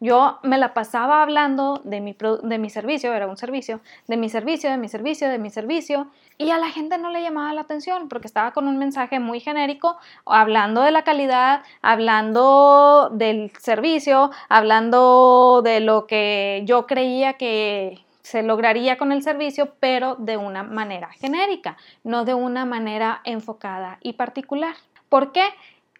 Yo 0.00 0.38
me 0.42 0.58
la 0.58 0.74
pasaba 0.74 1.22
hablando 1.22 1.80
de 1.84 2.00
mi, 2.00 2.16
de 2.42 2.58
mi 2.58 2.70
servicio, 2.70 3.12
era 3.12 3.26
un 3.26 3.36
servicio, 3.36 3.80
de 4.06 4.16
mi 4.16 4.28
servicio, 4.28 4.70
de 4.70 4.76
mi 4.76 4.88
servicio, 4.88 5.28
de 5.28 5.38
mi 5.38 5.50
servicio, 5.50 6.08
y 6.36 6.50
a 6.50 6.58
la 6.58 6.68
gente 6.70 6.98
no 6.98 7.10
le 7.10 7.22
llamaba 7.22 7.52
la 7.52 7.62
atención 7.62 8.08
porque 8.08 8.28
estaba 8.28 8.52
con 8.52 8.68
un 8.68 8.78
mensaje 8.78 9.18
muy 9.18 9.40
genérico, 9.40 9.96
hablando 10.24 10.82
de 10.82 10.92
la 10.92 11.02
calidad, 11.02 11.62
hablando 11.82 13.10
del 13.12 13.50
servicio, 13.58 14.30
hablando 14.48 15.62
de 15.64 15.80
lo 15.80 16.06
que 16.06 16.62
yo 16.64 16.86
creía 16.86 17.34
que 17.34 18.04
se 18.28 18.42
lograría 18.42 18.98
con 18.98 19.10
el 19.10 19.22
servicio, 19.22 19.72
pero 19.80 20.16
de 20.16 20.36
una 20.36 20.62
manera 20.62 21.08
genérica, 21.12 21.78
no 22.04 22.26
de 22.26 22.34
una 22.34 22.66
manera 22.66 23.22
enfocada 23.24 23.96
y 24.02 24.12
particular. 24.12 24.74
¿Por 25.08 25.32
qué? 25.32 25.44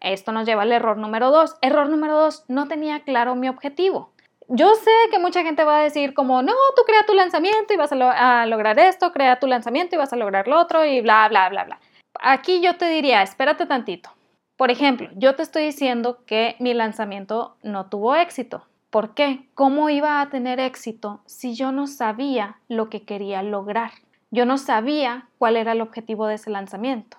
Esto 0.03 0.31
nos 0.31 0.47
lleva 0.47 0.63
al 0.63 0.73
error 0.73 0.99
número 0.99 1.31
dos. 1.31 1.57
Error 1.63 1.89
número 1.89 2.15
dos, 2.19 2.45
no 2.47 2.69
tenía 2.69 3.01
claro 3.01 3.35
mi 3.35 3.49
objetivo. 3.49 4.11
Yo 4.47 4.75
sé 4.75 4.91
que 5.11 5.19
mucha 5.19 5.43
gente 5.43 5.65
va 5.65 5.79
a 5.79 5.83
decir 5.83 6.13
como, 6.13 6.43
no, 6.43 6.53
tú 6.77 6.83
crea 6.85 7.07
tu 7.07 7.15
lanzamiento 7.15 7.73
y 7.73 7.79
vas 7.79 7.93
a, 7.93 8.45
lograr 8.45 8.79
esto, 8.79 9.11
crea 9.13 9.41
tu 9.41 9.47
lanzamiento 9.47 9.97
y 9.97 9.99
vas 9.99 10.13
a 10.13 10.17
lograr 10.17 10.49
lo 10.49 10.61
otro 10.61 10.85
y 10.85 11.01
bla, 11.01 11.27
bla, 11.31 11.49
bla, 11.49 11.65
bla. 11.65 11.81
Aquí 12.21 12.61
yo 12.61 12.77
te 12.77 12.91
diría, 12.91 13.23
espérate 13.23 13.65
tantito. 13.65 14.11
Por 14.59 14.71
ejemplo, 14.71 15.09
yo 15.15 15.35
te 15.35 15.43
estoy 15.43 15.65
diciendo 15.65 16.19
que 16.27 16.57
mi 16.59 16.75
lanzamiento 16.75 17.57
no 17.63 17.87
tuvo 17.87 18.17
éxito. 18.17 18.68
¿Por 18.91 19.15
qué? 19.15 19.49
¿Cómo 19.55 19.91
iba 19.91 20.21
a 20.21 20.31
tener 20.31 20.61
éxito 20.61 21.21
si 21.27 21.55
yo 21.55 21.73
no 21.73 21.87
sabía 21.87 22.59
lo 22.69 22.89
que 22.89 23.03
quería 23.03 23.43
lograr? 23.43 23.91
Yo 24.31 24.47
no 24.47 24.57
sabía 24.57 25.29
cuál 25.39 25.57
era 25.57 25.73
el 25.73 25.83
objetivo 25.83 26.27
de 26.27 26.37
ese 26.37 26.51
lanzamiento. 26.51 27.19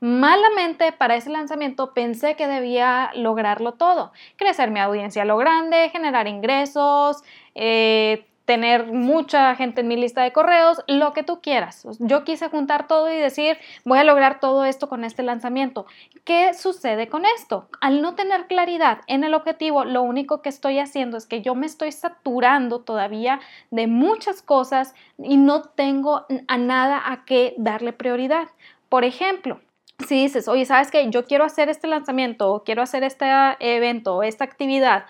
Malamente 0.00 0.90
para 0.92 1.16
ese 1.16 1.30
lanzamiento 1.30 1.92
pensé 1.94 2.34
que 2.34 2.48
debía 2.48 3.10
lograrlo 3.14 3.72
todo, 3.72 4.12
crecer 4.36 4.70
mi 4.70 4.80
audiencia 4.80 5.22
a 5.22 5.26
lo 5.26 5.36
grande, 5.36 5.90
generar 5.90 6.26
ingresos, 6.26 7.22
eh, 7.54 8.26
tener 8.46 8.86
mucha 8.86 9.54
gente 9.56 9.82
en 9.82 9.88
mi 9.88 9.96
lista 9.96 10.22
de 10.22 10.32
correos, 10.32 10.82
lo 10.86 11.12
que 11.12 11.24
tú 11.24 11.40
quieras. 11.42 11.86
Yo 11.98 12.24
quise 12.24 12.48
juntar 12.48 12.86
todo 12.86 13.12
y 13.12 13.16
decir, 13.16 13.58
voy 13.84 13.98
a 13.98 14.04
lograr 14.04 14.40
todo 14.40 14.64
esto 14.64 14.88
con 14.88 15.04
este 15.04 15.24
lanzamiento. 15.24 15.84
¿Qué 16.24 16.54
sucede 16.54 17.08
con 17.08 17.24
esto? 17.36 17.68
Al 17.80 18.00
no 18.00 18.14
tener 18.14 18.46
claridad 18.46 19.00
en 19.08 19.24
el 19.24 19.34
objetivo, 19.34 19.84
lo 19.84 20.02
único 20.02 20.42
que 20.42 20.48
estoy 20.48 20.78
haciendo 20.78 21.16
es 21.16 21.26
que 21.26 21.42
yo 21.42 21.56
me 21.56 21.66
estoy 21.66 21.90
saturando 21.90 22.80
todavía 22.80 23.40
de 23.72 23.88
muchas 23.88 24.42
cosas 24.42 24.94
y 25.18 25.36
no 25.36 25.62
tengo 25.62 26.24
a 26.46 26.56
nada 26.56 27.02
a 27.04 27.24
qué 27.24 27.54
darle 27.58 27.92
prioridad. 27.92 28.48
Por 28.88 29.04
ejemplo, 29.04 29.60
si 30.06 30.22
dices, 30.22 30.46
oye, 30.46 30.66
¿sabes 30.66 30.92
qué? 30.92 31.08
Yo 31.10 31.24
quiero 31.24 31.44
hacer 31.44 31.68
este 31.68 31.88
lanzamiento, 31.88 32.62
quiero 32.64 32.82
hacer 32.82 33.02
este 33.02 33.26
evento, 33.58 34.22
esta 34.22 34.44
actividad 34.44 35.06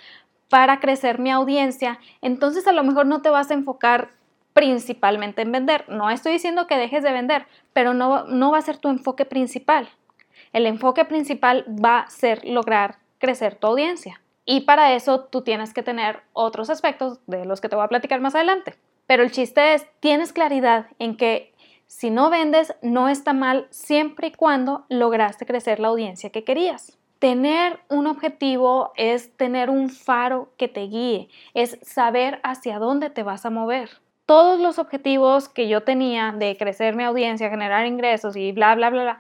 para 0.49 0.81
crecer 0.81 1.19
mi 1.19 1.31
audiencia, 1.31 1.99
entonces 2.23 2.67
a 2.67 2.73
lo 2.73 2.85
mejor 2.85 3.07
no 3.07 3.23
te 3.23 3.31
vas 3.31 3.51
a 3.51 3.55
enfocar 3.55 4.11
principalmente 4.53 5.43
en 5.43 5.53
vender. 5.53 5.85
No 5.89 6.09
estoy 6.11 6.33
diciendo 6.33 6.67
que 6.67 6.79
dejes 6.79 7.03
de 7.03 7.13
vender, 7.13 7.47
pero 7.73 7.95
no, 7.95 8.25
no 8.25 8.51
va 8.51 8.59
a 8.59 8.63
ser 8.63 8.79
tu 8.79 8.89
enfoque 8.89 9.25
principal. 9.25 9.89
El 10.53 10.67
enfoque 10.67 11.05
principal 11.05 11.67
va 11.69 12.01
a 12.01 12.11
ser 12.11 12.45
lograr 12.45 12.97
crecer 13.19 13.57
tu 13.57 13.67
audiencia. 13.67 14.21
Y 14.45 14.63
para 14.63 14.95
eso 14.95 15.25
tú 15.25 15.43
tienes 15.43 15.75
que 15.75 15.83
tener 15.83 16.23
otros 16.33 16.71
aspectos 16.71 17.19
de 17.27 17.45
los 17.45 17.61
que 17.61 17.69
te 17.69 17.77
voy 17.77 17.85
a 17.85 17.89
platicar 17.89 18.21
más 18.21 18.35
adelante. 18.35 18.77
Pero 19.07 19.23
el 19.23 19.33
chiste 19.33 19.75
es, 19.75 19.87
tienes 20.01 20.33
claridad 20.33 20.87
en 20.99 21.17
que 21.17 21.53
si 21.87 22.11
no 22.11 22.31
vendes, 22.31 22.75
no 22.83 23.09
está 23.09 23.33
mal 23.33 23.67
siempre 23.71 24.29
y 24.29 24.33
cuando 24.33 24.87
lograste 24.89 25.47
crecer 25.47 25.81
la 25.81 25.89
audiencia 25.89 26.31
que 26.31 26.45
querías. 26.45 26.99
Tener 27.19 27.81
un 27.89 28.07
objetivo 28.07 28.93
es 28.97 29.35
tener 29.37 29.71
un 29.71 29.89
faro 29.89 30.51
que 30.59 30.69
te 30.69 30.83
guíe, 30.83 31.29
es 31.55 31.79
saber 31.83 32.41
hacia 32.43 32.79
dónde 32.79 33.09
te 33.09 33.23
vas 33.23 33.47
a 33.47 33.51
mover. 33.51 33.89
Todos 34.27 34.61
los 34.61 34.79
objetivos 34.79 35.49
que 35.49 35.69
yo 35.69 35.83
tenía 35.83 36.33
de 36.33 36.57
crecer 36.57 36.95
mi 36.95 37.05
audiencia, 37.05 37.49
generar 37.49 37.87
ingresos 37.87 38.37
y 38.37 38.53
bla, 38.53 38.75
bla, 38.75 38.91
bla, 38.91 39.03
bla, 39.03 39.19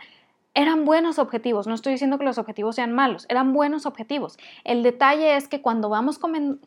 eran 0.53 0.85
buenos 0.85 1.19
objetivos. 1.19 1.67
No 1.67 1.75
estoy 1.75 1.93
diciendo 1.93 2.19
que 2.19 2.25
los 2.25 2.39
objetivos 2.39 2.77
sean 2.77 2.93
malos, 2.93 3.27
eran 3.29 3.53
buenos 3.53 3.87
objetivos. 3.87 4.39
El 4.65 4.83
detalle 4.83 5.37
es 5.37 5.49
que 5.49 5.63
cuando 5.63 5.89
vamos 5.89 6.19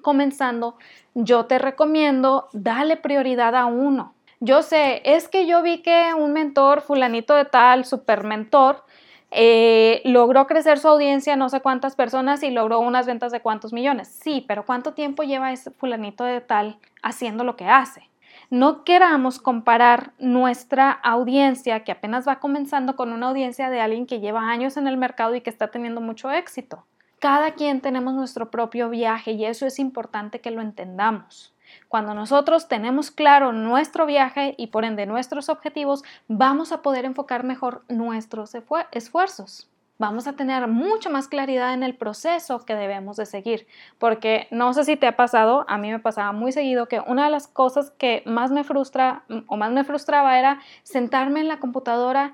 comenzando, 0.02 0.78
yo 1.16 1.46
te 1.46 1.60
recomiendo 1.60 2.50
darle 2.54 2.98
prioridad 2.98 3.56
a 3.56 3.66
uno. 3.66 4.14
Yo 4.40 4.62
sé, 4.62 5.02
es 5.04 5.28
que 5.28 5.46
yo 5.46 5.62
vi 5.62 5.82
que 5.82 6.14
un 6.18 6.34
mentor, 6.34 6.82
fulanito 6.82 7.36
de 7.36 7.46
tal, 7.46 7.84
super 7.84 8.24
mentor, 8.24 8.84
eh, 9.32 10.02
logró 10.06 10.48
crecer 10.48 10.80
su 10.80 10.88
audiencia 10.88 11.36
no 11.36 11.50
sé 11.50 11.62
cuántas 11.62 11.96
personas 11.96 12.42
y 12.42 12.50
logró 12.50 12.80
unas 12.80 13.06
ventas 13.06 13.32
de 13.32 13.42
cuántos 13.42 13.74
millones. 13.74 14.08
Sí, 14.08 14.44
pero 14.48 14.66
¿cuánto 14.66 14.94
tiempo 14.94 15.24
lleva 15.24 15.52
ese 15.52 15.72
fulanito 15.72 16.24
de 16.24 16.42
tal 16.42 16.80
haciendo 17.02 17.44
lo 17.44 17.56
que 17.56 17.66
hace? 17.66 18.10
No 18.50 18.84
queramos 18.84 19.40
comparar 19.40 20.14
nuestra 20.18 20.92
audiencia 20.92 21.84
que 21.84 21.92
apenas 21.92 22.28
va 22.28 22.40
comenzando 22.40 22.96
con 22.96 23.14
una 23.14 23.30
audiencia 23.30 23.70
de 23.70 23.80
alguien 23.80 24.08
que 24.08 24.20
lleva 24.20 24.50
años 24.50 24.76
en 24.76 24.88
el 24.88 24.98
mercado 24.98 25.36
y 25.36 25.42
que 25.42 25.52
está 25.52 25.68
teniendo 25.68 26.02
mucho 26.02 26.32
éxito. 26.32 26.86
Cada 27.20 27.52
quien 27.52 27.82
tenemos 27.82 28.16
nuestro 28.16 28.50
propio 28.50 28.90
viaje 28.90 29.34
y 29.34 29.46
eso 29.46 29.68
es 29.68 29.78
importante 29.78 30.42
que 30.42 30.50
lo 30.50 30.62
entendamos. 30.62 31.54
Cuando 31.88 32.14
nosotros 32.14 32.68
tenemos 32.68 33.12
claro 33.12 33.52
nuestro 33.52 34.06
viaje 34.06 34.56
y 34.58 34.68
por 34.68 34.86
ende 34.86 35.06
nuestros 35.06 35.50
objetivos, 35.50 36.04
vamos 36.28 36.72
a 36.72 36.82
poder 36.82 37.06
enfocar 37.06 37.44
mejor 37.44 37.84
nuestros 37.88 38.56
esfuerzos. 38.92 39.70
Vamos 39.98 40.28
a 40.28 40.34
tener 40.34 40.66
mucho 40.70 41.10
más 41.10 41.28
claridad 41.28 41.74
en 41.74 41.84
el 41.84 41.94
proceso 41.94 42.64
que 42.64 42.74
debemos 42.74 43.18
de 43.18 43.26
seguir, 43.26 43.68
porque 43.98 44.48
no 44.50 44.74
sé 44.74 44.86
si 44.86 44.96
te 44.96 45.08
ha 45.08 45.18
pasado, 45.18 45.66
a 45.68 45.78
mí 45.78 45.92
me 45.92 46.00
pasaba 46.00 46.32
muy 46.32 46.54
seguido 46.54 46.88
que 46.88 47.02
una 47.02 47.26
de 47.26 47.32
las 47.32 47.50
cosas 47.50 47.92
que 47.92 48.24
más 48.26 48.50
me 48.50 48.64
frustra 48.64 49.24
o 49.48 49.58
más 49.58 49.72
me 49.72 49.84
frustraba 49.84 50.40
era 50.40 50.62
sentarme 50.84 51.42
en 51.42 51.50
la 51.50 51.60
computadora 51.60 52.32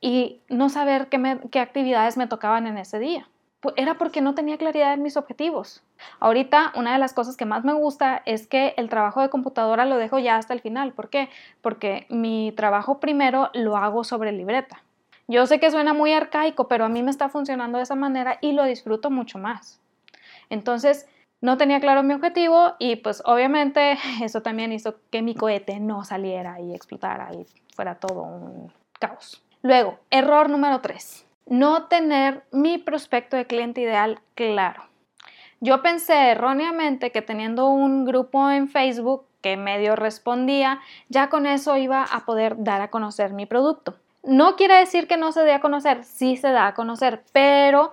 y 0.00 0.40
no 0.48 0.68
saber 0.70 1.08
qué, 1.08 1.38
qué 1.52 1.60
actividades 1.60 2.16
me 2.16 2.26
tocaban 2.26 2.66
en 2.66 2.78
ese 2.78 2.98
día 2.98 3.28
era 3.76 3.94
porque 3.94 4.20
no 4.20 4.34
tenía 4.34 4.58
claridad 4.58 4.94
en 4.94 5.02
mis 5.02 5.16
objetivos. 5.16 5.82
Ahorita 6.20 6.72
una 6.74 6.92
de 6.92 6.98
las 6.98 7.12
cosas 7.12 7.36
que 7.36 7.44
más 7.44 7.64
me 7.64 7.72
gusta 7.72 8.22
es 8.26 8.46
que 8.46 8.74
el 8.76 8.88
trabajo 8.88 9.20
de 9.20 9.30
computadora 9.30 9.84
lo 9.84 9.96
dejo 9.96 10.18
ya 10.18 10.36
hasta 10.36 10.54
el 10.54 10.60
final. 10.60 10.92
¿Por 10.92 11.08
qué? 11.08 11.28
Porque 11.60 12.06
mi 12.08 12.52
trabajo 12.56 13.00
primero 13.00 13.50
lo 13.54 13.76
hago 13.76 14.04
sobre 14.04 14.32
libreta. 14.32 14.82
Yo 15.26 15.46
sé 15.46 15.58
que 15.58 15.70
suena 15.70 15.94
muy 15.94 16.12
arcaico, 16.12 16.68
pero 16.68 16.84
a 16.84 16.88
mí 16.88 17.02
me 17.02 17.10
está 17.10 17.28
funcionando 17.28 17.78
de 17.78 17.84
esa 17.84 17.94
manera 17.94 18.38
y 18.40 18.52
lo 18.52 18.64
disfruto 18.64 19.10
mucho 19.10 19.38
más. 19.38 19.80
Entonces, 20.50 21.08
no 21.40 21.56
tenía 21.56 21.80
claro 21.80 22.02
mi 22.02 22.14
objetivo 22.14 22.74
y 22.78 22.96
pues 22.96 23.22
obviamente 23.24 23.98
eso 24.22 24.42
también 24.42 24.72
hizo 24.72 24.96
que 25.10 25.22
mi 25.22 25.34
cohete 25.34 25.80
no 25.80 26.04
saliera 26.04 26.60
y 26.60 26.74
explotara 26.74 27.32
y 27.34 27.46
fuera 27.74 27.94
todo 27.94 28.22
un 28.22 28.72
caos. 28.98 29.42
Luego, 29.62 29.98
error 30.10 30.50
número 30.50 30.80
3 30.80 31.26
no 31.46 31.84
tener 31.84 32.44
mi 32.52 32.78
prospecto 32.78 33.36
de 33.36 33.46
cliente 33.46 33.80
ideal 33.80 34.20
claro. 34.34 34.84
Yo 35.60 35.82
pensé 35.82 36.30
erróneamente 36.30 37.10
que 37.10 37.22
teniendo 37.22 37.68
un 37.68 38.04
grupo 38.04 38.50
en 38.50 38.68
Facebook 38.68 39.24
que 39.40 39.56
medio 39.56 39.94
respondía, 39.96 40.80
ya 41.08 41.28
con 41.28 41.46
eso 41.46 41.76
iba 41.76 42.02
a 42.02 42.24
poder 42.24 42.56
dar 42.58 42.80
a 42.80 42.90
conocer 42.90 43.32
mi 43.32 43.46
producto. 43.46 43.96
No 44.22 44.56
quiere 44.56 44.74
decir 44.76 45.06
que 45.06 45.18
no 45.18 45.32
se 45.32 45.42
dé 45.42 45.52
a 45.52 45.60
conocer, 45.60 46.04
sí 46.04 46.36
se 46.36 46.48
da 46.48 46.66
a 46.66 46.74
conocer, 46.74 47.22
pero 47.32 47.92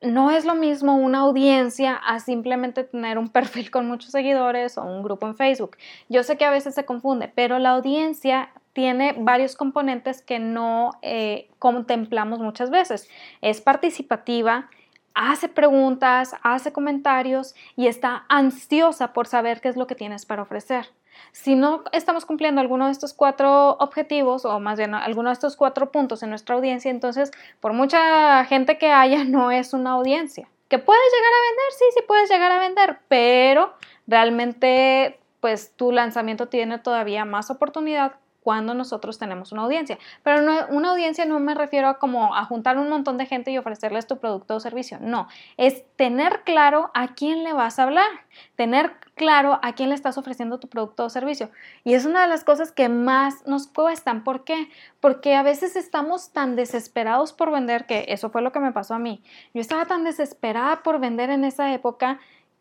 no 0.00 0.30
es 0.30 0.44
lo 0.44 0.54
mismo 0.54 0.96
una 0.96 1.20
audiencia 1.20 1.94
a 1.94 2.20
simplemente 2.20 2.84
tener 2.84 3.18
un 3.18 3.28
perfil 3.28 3.70
con 3.70 3.86
muchos 3.86 4.10
seguidores 4.10 4.78
o 4.78 4.82
un 4.82 5.02
grupo 5.02 5.26
en 5.26 5.36
Facebook. 5.36 5.76
Yo 6.08 6.22
sé 6.22 6.36
que 6.36 6.44
a 6.44 6.50
veces 6.50 6.74
se 6.74 6.84
confunde, 6.84 7.30
pero 7.32 7.58
la 7.58 7.70
audiencia 7.70 8.50
tiene 8.72 9.14
varios 9.18 9.56
componentes 9.56 10.22
que 10.22 10.38
no 10.38 10.92
eh, 11.02 11.50
contemplamos 11.58 12.40
muchas 12.40 12.70
veces. 12.70 13.08
Es 13.40 13.60
participativa, 13.60 14.68
hace 15.14 15.48
preguntas, 15.48 16.34
hace 16.42 16.72
comentarios 16.72 17.54
y 17.76 17.88
está 17.88 18.24
ansiosa 18.28 19.12
por 19.12 19.26
saber 19.26 19.60
qué 19.60 19.68
es 19.68 19.76
lo 19.76 19.86
que 19.86 19.94
tienes 19.94 20.24
para 20.24 20.42
ofrecer. 20.42 20.88
Si 21.32 21.54
no 21.54 21.82
estamos 21.92 22.24
cumpliendo 22.24 22.60
alguno 22.60 22.86
de 22.86 22.92
estos 22.92 23.12
cuatro 23.12 23.72
objetivos 23.78 24.44
o 24.44 24.60
más 24.60 24.78
bien 24.78 24.94
alguno 24.94 25.28
de 25.30 25.34
estos 25.34 25.56
cuatro 25.56 25.90
puntos 25.90 26.22
en 26.22 26.30
nuestra 26.30 26.54
audiencia, 26.54 26.90
entonces 26.90 27.30
por 27.60 27.72
mucha 27.72 28.44
gente 28.44 28.78
que 28.78 28.90
haya 28.90 29.24
no 29.24 29.50
es 29.50 29.72
una 29.72 29.92
audiencia. 29.92 30.48
¿Que 30.68 30.78
puedes 30.78 31.02
llegar 31.12 31.32
a 31.32 31.42
vender? 31.48 31.72
Sí, 31.78 31.84
sí 31.96 32.04
puedes 32.06 32.30
llegar 32.30 32.52
a 32.52 32.60
vender, 32.60 32.98
pero 33.08 33.74
realmente 34.06 35.18
pues 35.40 35.72
tu 35.74 35.90
lanzamiento 35.90 36.48
tiene 36.48 36.78
todavía 36.78 37.24
más 37.24 37.50
oportunidad 37.50 38.12
cuando 38.40 38.74
nosotros 38.74 39.18
tenemos 39.18 39.52
una 39.52 39.62
audiencia. 39.62 39.98
Pero 40.22 40.42
una 40.70 40.90
audiencia 40.90 41.24
no 41.24 41.38
me 41.40 41.54
refiero 41.54 41.88
a 41.88 41.98
como 41.98 42.34
a 42.34 42.44
juntar 42.44 42.78
un 42.78 42.88
montón 42.88 43.18
de 43.18 43.26
gente 43.26 43.50
y 43.50 43.58
ofrecerles 43.58 44.06
tu 44.06 44.18
producto 44.18 44.56
o 44.56 44.60
servicio. 44.60 44.98
No, 45.00 45.28
es 45.56 45.84
tener 45.96 46.42
claro 46.44 46.90
a 46.94 47.14
quién 47.14 47.44
le 47.44 47.52
vas 47.52 47.78
a 47.78 47.84
hablar, 47.84 48.08
tener 48.56 48.92
claro 49.14 49.58
a 49.62 49.74
quién 49.74 49.90
le 49.90 49.94
estás 49.94 50.16
ofreciendo 50.16 50.58
tu 50.58 50.68
producto 50.68 51.04
o 51.04 51.10
servicio. 51.10 51.50
Y 51.84 51.94
es 51.94 52.06
una 52.06 52.22
de 52.22 52.28
las 52.28 52.44
cosas 52.44 52.72
que 52.72 52.88
más 52.88 53.46
nos 53.46 53.66
cuestan. 53.66 54.24
¿Por 54.24 54.44
qué? 54.44 54.68
Porque 55.00 55.34
a 55.34 55.42
veces 55.42 55.76
estamos 55.76 56.32
tan 56.32 56.56
desesperados 56.56 57.32
por 57.32 57.50
vender, 57.50 57.86
que 57.86 58.06
eso 58.08 58.30
fue 58.30 58.42
lo 58.42 58.52
que 58.52 58.60
me 58.60 58.72
pasó 58.72 58.94
a 58.94 58.98
mí. 58.98 59.22
Yo 59.52 59.60
estaba 59.60 59.84
tan 59.84 60.04
desesperada 60.04 60.82
por 60.82 61.00
vender 61.00 61.30
en 61.30 61.44
esa 61.44 61.72
época 61.74 62.18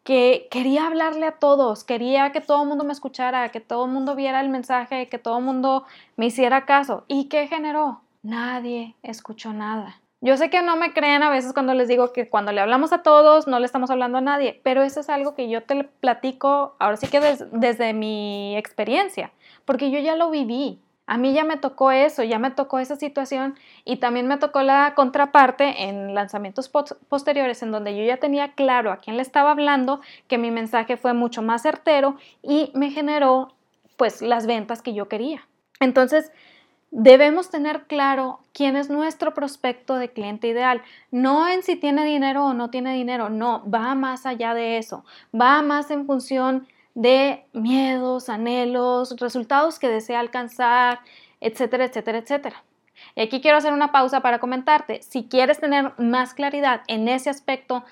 que 0.10 0.48
quería 0.50 0.88
hablarle 0.88 1.28
a 1.28 1.34
todos, 1.34 1.84
quería 1.84 2.32
que 2.32 2.42
todo 2.42 2.64
el 2.64 2.68
mundo 2.68 2.84
me 2.84 2.94
escuchara, 2.94 3.50
que 3.50 3.60
todo 3.60 3.86
el 3.86 3.92
mundo 3.92 4.16
viera 4.16 4.42
el 4.42 4.50
mensaje, 4.50 5.08
que 5.08 5.20
todo 5.20 5.38
el 5.38 5.44
mundo 5.44 5.86
me 6.18 6.26
hiciera 6.26 6.66
caso. 6.66 7.04
¿Y 7.08 7.26
qué 7.26 7.46
generó? 7.46 8.02
Nadie 8.24 8.96
escuchó 9.04 9.54
nada. 9.54 10.02
Yo 10.20 10.36
sé 10.36 10.50
que 10.50 10.64
no 10.64 10.78
me 10.78 10.94
creen 10.94 11.22
a 11.22 11.30
veces 11.30 11.54
cuando 11.54 11.76
les 11.76 11.88
digo 11.88 12.12
que 12.12 12.28
cuando 12.28 12.52
le 12.52 12.60
hablamos 12.60 12.92
a 12.92 13.04
todos 13.04 13.46
no 13.46 13.60
le 13.60 13.68
estamos 13.68 13.92
hablando 13.92 14.18
a 14.18 14.22
nadie, 14.22 14.60
pero 14.64 14.82
eso 14.82 15.00
es 15.00 15.10
algo 15.10 15.36
que 15.36 15.48
yo 15.48 15.62
te 15.62 15.84
platico 15.84 16.76
ahora 16.80 16.98
sí 16.98 17.06
que 17.06 17.20
desde 17.52 17.94
mi 17.94 18.58
experiencia, 18.58 19.32
porque 19.64 19.92
yo 19.92 20.00
ya 20.00 20.16
lo 20.16 20.32
viví. 20.32 20.80
A 21.10 21.18
mí 21.18 21.34
ya 21.34 21.44
me 21.44 21.58
tocó 21.58 21.90
eso, 21.90 22.22
ya 22.22 22.38
me 22.38 22.52
tocó 22.52 22.78
esa 22.78 22.96
situación 22.96 23.56
y 23.84 23.98
también 23.98 24.28
me 24.28 24.38
tocó 24.38 24.62
la 24.62 24.94
contraparte 24.94 25.86
en 25.86 26.14
lanzamientos 26.14 26.70
posteriores 26.70 27.64
en 27.64 27.72
donde 27.72 27.98
yo 27.98 28.04
ya 28.04 28.18
tenía 28.18 28.54
claro 28.54 28.92
a 28.92 28.98
quién 28.98 29.16
le 29.16 29.24
estaba 29.24 29.50
hablando, 29.50 30.02
que 30.28 30.38
mi 30.38 30.52
mensaje 30.52 30.98
fue 30.98 31.14
mucho 31.14 31.42
más 31.42 31.64
certero 31.64 32.18
y 32.44 32.72
me 32.76 32.92
generó 32.92 33.56
pues 33.98 34.22
las 34.22 34.46
ventas 34.46 34.84
que 34.84 34.94
yo 34.94 35.08
quería. 35.08 35.48
Entonces, 35.80 36.32
debemos 36.92 37.50
tener 37.50 37.88
claro 37.88 38.42
quién 38.54 38.76
es 38.76 38.92
nuestro 38.92 39.34
prospecto 39.34 39.96
de 39.96 40.10
cliente 40.10 40.48
ideal. 40.48 40.84
No 41.10 41.48
en 41.50 41.64
si 41.64 41.76
tiene 41.76 42.06
dinero 42.06 42.46
o 42.46 42.54
no 42.54 42.70
tiene 42.70 42.94
dinero, 42.94 43.30
no, 43.30 43.68
va 43.68 43.96
más 43.96 44.28
allá 44.28 44.54
de 44.54 44.78
eso, 44.78 45.04
va 45.34 45.64
más 45.64 45.90
en 45.90 46.06
función 46.06 46.68
de 46.96 47.46
miedos, 47.54 48.30
anhelos, 48.30 49.16
resultados 49.20 49.80
que 49.80 49.90
desea 49.90 50.20
alcanzar, 50.20 51.00
etcétera, 51.42 51.86
etcétera, 51.86 52.18
etcétera. 52.20 52.64
Y 53.16 53.22
aquí 53.22 53.42
quiero 53.42 53.58
hacer 53.58 53.74
una 53.74 53.92
pausa 53.92 54.22
para 54.22 54.40
comentarte, 54.40 55.02
si 55.02 55.28
quieres 55.28 55.60
tener 55.60 55.94
más 55.98 56.34
claridad 56.34 56.82
en 56.88 57.08
ese 57.08 57.30
aspecto, 57.30 57.86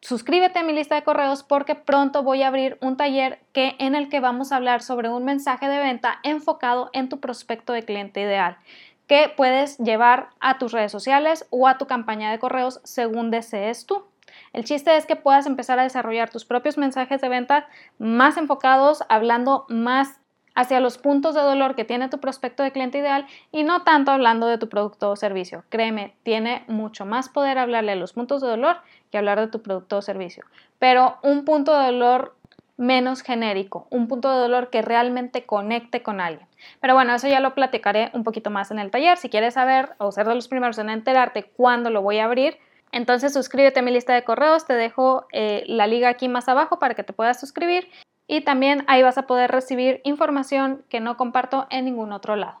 suscríbete 0.00 0.58
a 0.58 0.62
mi 0.62 0.72
lista 0.72 0.94
de 0.94 1.04
correos 1.04 1.42
porque 1.42 1.74
pronto 1.74 2.22
voy 2.22 2.42
a 2.42 2.48
abrir 2.48 2.76
un 2.80 2.96
taller 2.96 3.40
que, 3.52 3.76
en 3.78 3.94
el 3.94 4.08
que 4.08 4.20
vamos 4.20 4.52
a 4.52 4.56
hablar 4.56 4.82
sobre 4.82 5.08
un 5.08 5.24
mensaje 5.24 5.68
de 5.68 5.78
venta 5.78 6.18
enfocado 6.22 6.90
en 6.92 7.08
tu 7.08 7.20
prospecto 7.20 7.72
de 7.72 7.84
cliente 7.84 8.20
ideal 8.20 8.58
que 9.06 9.30
puedes 9.36 9.76
llevar 9.78 10.30
a 10.40 10.58
tus 10.58 10.72
redes 10.72 10.92
sociales 10.92 11.46
o 11.50 11.68
a 11.68 11.76
tu 11.76 11.86
campaña 11.86 12.30
de 12.30 12.38
correos 12.38 12.80
según 12.84 13.30
desees 13.30 13.84
tú. 13.84 14.04
El 14.52 14.64
chiste 14.64 14.96
es 14.96 15.06
que 15.06 15.16
puedas 15.16 15.46
empezar 15.46 15.78
a 15.78 15.82
desarrollar 15.82 16.30
tus 16.30 16.44
propios 16.44 16.78
mensajes 16.78 17.20
de 17.20 17.28
venta 17.28 17.68
más 17.98 18.36
enfocados, 18.36 19.04
hablando 19.08 19.66
más 19.68 20.20
hacia 20.54 20.80
los 20.80 20.98
puntos 20.98 21.34
de 21.34 21.40
dolor 21.40 21.74
que 21.74 21.84
tiene 21.84 22.08
tu 22.08 22.18
prospecto 22.18 22.62
de 22.62 22.72
cliente 22.72 22.98
ideal 22.98 23.26
y 23.50 23.64
no 23.64 23.82
tanto 23.82 24.10
hablando 24.10 24.46
de 24.46 24.58
tu 24.58 24.68
producto 24.68 25.10
o 25.10 25.16
servicio. 25.16 25.64
Créeme, 25.68 26.14
tiene 26.22 26.64
mucho 26.68 27.06
más 27.06 27.28
poder 27.28 27.58
hablarle 27.58 27.92
a 27.92 27.96
los 27.96 28.12
puntos 28.12 28.42
de 28.42 28.48
dolor 28.48 28.76
que 29.10 29.18
hablar 29.18 29.40
de 29.40 29.48
tu 29.48 29.62
producto 29.62 29.98
o 29.98 30.02
servicio. 30.02 30.44
Pero 30.78 31.18
un 31.22 31.44
punto 31.44 31.78
de 31.78 31.86
dolor 31.86 32.36
menos 32.76 33.22
genérico, 33.22 33.86
un 33.90 34.08
punto 34.08 34.30
de 34.30 34.40
dolor 34.40 34.70
que 34.70 34.82
realmente 34.82 35.44
conecte 35.44 36.02
con 36.02 36.20
alguien. 36.20 36.48
Pero 36.80 36.94
bueno, 36.94 37.14
eso 37.14 37.28
ya 37.28 37.40
lo 37.40 37.54
platicaré 37.54 38.10
un 38.12 38.24
poquito 38.24 38.50
más 38.50 38.70
en 38.70 38.78
el 38.78 38.90
taller. 38.90 39.18
Si 39.18 39.28
quieres 39.28 39.54
saber 39.54 39.90
o 39.98 40.10
ser 40.10 40.26
de 40.26 40.34
los 40.34 40.48
primeros 40.48 40.78
en 40.78 40.90
enterarte 40.90 41.44
cuándo 41.44 41.90
lo 41.90 42.02
voy 42.02 42.18
a 42.18 42.24
abrir, 42.24 42.58
entonces 42.92 43.32
suscríbete 43.32 43.80
a 43.80 43.82
mi 43.82 43.90
lista 43.90 44.14
de 44.14 44.22
correos, 44.22 44.66
te 44.66 44.74
dejo 44.74 45.26
eh, 45.32 45.64
la 45.66 45.86
liga 45.86 46.10
aquí 46.10 46.28
más 46.28 46.48
abajo 46.48 46.78
para 46.78 46.94
que 46.94 47.02
te 47.02 47.14
puedas 47.14 47.40
suscribir 47.40 47.88
y 48.26 48.42
también 48.42 48.84
ahí 48.86 49.02
vas 49.02 49.18
a 49.18 49.26
poder 49.26 49.50
recibir 49.50 50.00
información 50.04 50.84
que 50.88 51.00
no 51.00 51.16
comparto 51.16 51.66
en 51.70 51.86
ningún 51.86 52.12
otro 52.12 52.36
lado. 52.36 52.60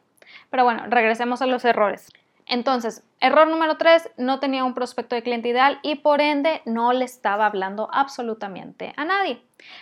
Pero 0.50 0.64
bueno, 0.64 0.84
regresemos 0.88 1.42
a 1.42 1.46
los 1.46 1.64
errores. 1.64 2.08
Entonces, 2.46 3.04
error 3.20 3.46
número 3.46 3.76
3, 3.76 4.10
no 4.16 4.40
tenía 4.40 4.64
un 4.64 4.74
prospecto 4.74 5.14
de 5.14 5.22
cliente 5.22 5.48
ideal 5.48 5.78
y 5.82 5.96
por 5.96 6.20
ende 6.20 6.60
no 6.64 6.92
le 6.92 7.04
estaba 7.04 7.46
hablando 7.46 7.88
absolutamente 7.92 8.92
a 8.96 9.04
nadie. 9.04 9.40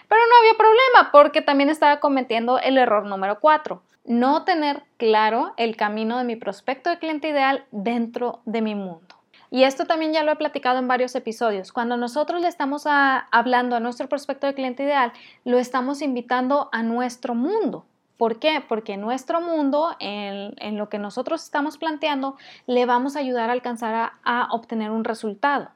Pero 0.09 0.21
no 0.28 0.37
había 0.40 0.59
problema 0.59 1.11
porque 1.12 1.42
también 1.42 1.71
estaba 1.71 2.00
cometiendo 2.00 2.59
el 2.59 2.76
error 2.76 3.07
número 3.07 3.40
4, 3.40 3.83
no 4.04 4.45
tener 4.45 4.83
claro 4.99 5.54
el 5.57 5.76
camino 5.76 6.19
de 6.19 6.25
mi 6.25 6.37
prospecto 6.37 6.90
de 6.90 6.99
cliente 6.99 7.28
ideal 7.28 7.64
dentro 7.71 8.42
de 8.45 8.62
mi 8.62 8.75
mundo. 8.75 9.19
Y 9.50 9.64
esto 9.64 9.85
también 9.85 10.12
ya 10.12 10.23
lo 10.23 10.33
he 10.33 10.37
platicado 10.37 10.78
en 10.78 10.88
varios 10.88 11.14
episodios. 11.14 11.73
Cuando 11.73 11.97
nosotros 11.97 12.40
le 12.40 12.49
estamos 12.49 12.85
hablando 12.87 13.76
a 13.76 13.80
nuestro 13.80 14.09
prospecto 14.09 14.47
de 14.47 14.54
cliente 14.54 14.85
ideal, 14.85 15.12
lo 15.45 15.59
estamos 15.59 16.02
invitando 16.02 16.69
a 16.73 16.83
nuestro 16.83 17.35
mundo. 17.35 17.85
¿Por 18.16 18.38
qué? 18.38 18.62
Porque 18.69 18.92
en 18.92 19.00
nuestro 19.00 19.40
mundo, 19.40 19.97
en, 19.99 20.76
lo 20.76 20.88
que 20.88 20.99
nosotros 20.99 21.42
estamos 21.42 21.78
planteando, 21.78 22.37
le 22.66 22.87
vamos 22.87 23.16
a 23.16 23.21
ayudar 23.21 23.49
a 23.49 23.54
alcanzar 23.54 24.13
a 24.23 24.49
obtener 24.52 24.91
un 24.91 25.04
resultado. 25.04 25.71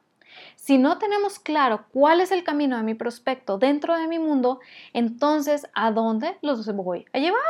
Si 0.55 0.77
no 0.77 0.97
tenemos 0.97 1.39
claro 1.39 1.85
cuál 1.91 2.21
es 2.21 2.31
el 2.31 2.43
camino 2.43 2.77
de 2.77 2.83
mi 2.83 2.93
prospecto 2.93 3.57
dentro 3.57 3.97
de 3.97 4.07
mi 4.07 4.19
mundo, 4.19 4.59
entonces 4.93 5.67
¿a 5.73 5.91
dónde 5.91 6.37
los 6.41 6.65
voy 6.75 7.05
a 7.13 7.19
llevar? 7.19 7.41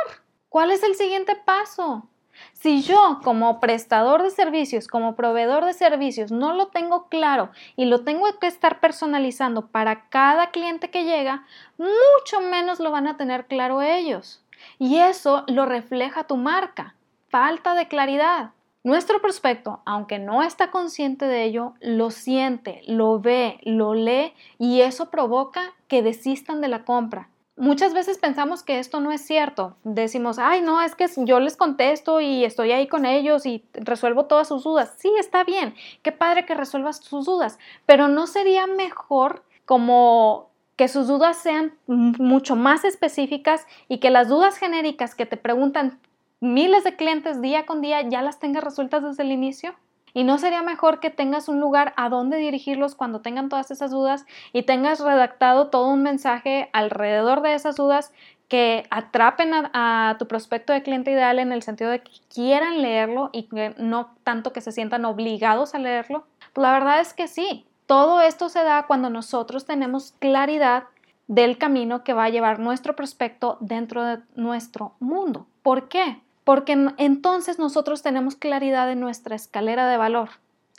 ¿Cuál 0.48 0.70
es 0.70 0.82
el 0.82 0.94
siguiente 0.94 1.36
paso? 1.36 2.08
Si 2.52 2.82
yo 2.82 3.20
como 3.22 3.60
prestador 3.60 4.22
de 4.22 4.30
servicios, 4.30 4.88
como 4.88 5.14
proveedor 5.14 5.64
de 5.64 5.72
servicios, 5.72 6.32
no 6.32 6.52
lo 6.54 6.68
tengo 6.68 7.08
claro 7.08 7.50
y 7.76 7.84
lo 7.84 8.02
tengo 8.02 8.26
que 8.40 8.46
estar 8.46 8.80
personalizando 8.80 9.68
para 9.68 10.08
cada 10.08 10.50
cliente 10.50 10.90
que 10.90 11.04
llega, 11.04 11.44
mucho 11.78 12.40
menos 12.40 12.80
lo 12.80 12.90
van 12.90 13.06
a 13.06 13.16
tener 13.16 13.46
claro 13.46 13.82
ellos. 13.82 14.42
Y 14.78 14.96
eso 14.96 15.44
lo 15.46 15.66
refleja 15.66 16.24
tu 16.24 16.36
marca. 16.36 16.94
Falta 17.28 17.74
de 17.74 17.88
claridad. 17.88 18.50
Nuestro 18.82 19.20
prospecto, 19.20 19.80
aunque 19.84 20.18
no 20.18 20.42
está 20.42 20.70
consciente 20.70 21.26
de 21.26 21.44
ello, 21.44 21.74
lo 21.80 22.10
siente, 22.10 22.82
lo 22.86 23.20
ve, 23.20 23.58
lo 23.64 23.94
lee 23.94 24.32
y 24.58 24.80
eso 24.80 25.10
provoca 25.10 25.74
que 25.88 26.02
desistan 26.02 26.60
de 26.60 26.68
la 26.68 26.84
compra 26.84 27.28
muchas 27.56 27.94
veces 27.94 28.18
pensamos 28.18 28.62
que 28.62 28.78
esto 28.78 29.00
no 29.00 29.12
es 29.12 29.22
cierto. 29.22 29.76
Decimos, 29.84 30.38
ay, 30.38 30.60
no, 30.60 30.82
es 30.82 30.94
que 30.94 31.06
yo 31.16 31.40
les 31.40 31.56
contesto 31.56 32.20
y 32.20 32.44
estoy 32.44 32.72
ahí 32.72 32.86
con 32.86 33.06
ellos 33.06 33.46
y 33.46 33.64
resuelvo 33.72 34.26
todas 34.26 34.48
sus 34.48 34.64
dudas. 34.64 34.94
Sí, 34.98 35.10
está 35.18 35.44
bien, 35.44 35.74
qué 36.02 36.12
padre 36.12 36.44
que 36.44 36.54
resuelvas 36.54 36.98
sus 36.98 37.26
dudas, 37.26 37.58
pero 37.86 38.08
¿no 38.08 38.26
sería 38.26 38.66
mejor 38.66 39.42
como 39.64 40.50
que 40.76 40.88
sus 40.88 41.08
dudas 41.08 41.38
sean 41.38 41.74
mucho 41.86 42.54
más 42.54 42.84
específicas 42.84 43.66
y 43.88 43.98
que 43.98 44.10
las 44.10 44.28
dudas 44.28 44.58
genéricas 44.58 45.14
que 45.14 45.24
te 45.24 45.38
preguntan 45.38 45.98
miles 46.40 46.84
de 46.84 46.96
clientes 46.96 47.40
día 47.40 47.64
con 47.64 47.80
día 47.80 48.02
ya 48.02 48.20
las 48.20 48.38
tengas 48.38 48.62
resueltas 48.62 49.02
desde 49.02 49.22
el 49.22 49.32
inicio? 49.32 49.74
¿Y 50.16 50.24
no 50.24 50.38
sería 50.38 50.62
mejor 50.62 50.98
que 50.98 51.10
tengas 51.10 51.46
un 51.46 51.60
lugar 51.60 51.92
a 51.98 52.08
donde 52.08 52.38
dirigirlos 52.38 52.94
cuando 52.94 53.20
tengan 53.20 53.50
todas 53.50 53.70
esas 53.70 53.90
dudas 53.90 54.24
y 54.54 54.62
tengas 54.62 55.00
redactado 55.00 55.66
todo 55.66 55.90
un 55.90 56.02
mensaje 56.02 56.70
alrededor 56.72 57.42
de 57.42 57.52
esas 57.52 57.76
dudas 57.76 58.14
que 58.48 58.84
atrapen 58.88 59.50
a, 59.52 60.16
tu 60.18 60.26
prospecto 60.26 60.72
de 60.72 60.82
cliente 60.82 61.10
ideal 61.10 61.38
en 61.38 61.52
el 61.52 61.62
sentido 61.62 61.90
de 61.90 62.00
que 62.00 62.12
quieran 62.32 62.80
leerlo 62.80 63.28
y 63.34 63.46
no 63.76 64.14
tanto 64.24 64.54
que 64.54 64.62
se 64.62 64.72
sientan 64.72 65.04
obligados 65.04 65.74
a 65.74 65.80
leerlo? 65.80 66.24
La 66.54 66.72
verdad 66.72 67.00
es 67.00 67.12
que 67.12 67.28
sí. 67.28 67.66
Todo 67.84 68.22
esto 68.22 68.48
se 68.48 68.64
da 68.64 68.86
cuando 68.86 69.10
nosotros 69.10 69.66
tenemos 69.66 70.14
claridad 70.18 70.84
del 71.26 71.58
camino 71.58 72.04
que 72.04 72.14
va 72.14 72.24
a 72.24 72.30
llevar 72.30 72.58
nuestro 72.58 72.96
prospecto 72.96 73.58
dentro 73.60 74.02
de 74.02 74.20
nuestro 74.34 74.94
mundo. 74.98 75.46
¿Por 75.62 75.88
qué? 75.88 76.22
Porque 76.46 76.92
entonces 76.98 77.58
nosotros 77.58 78.04
tenemos 78.04 78.36
claridad 78.36 78.88
en 78.92 79.00
nuestra 79.00 79.34
escalera 79.34 79.90
de 79.90 79.96
valor. 79.96 80.28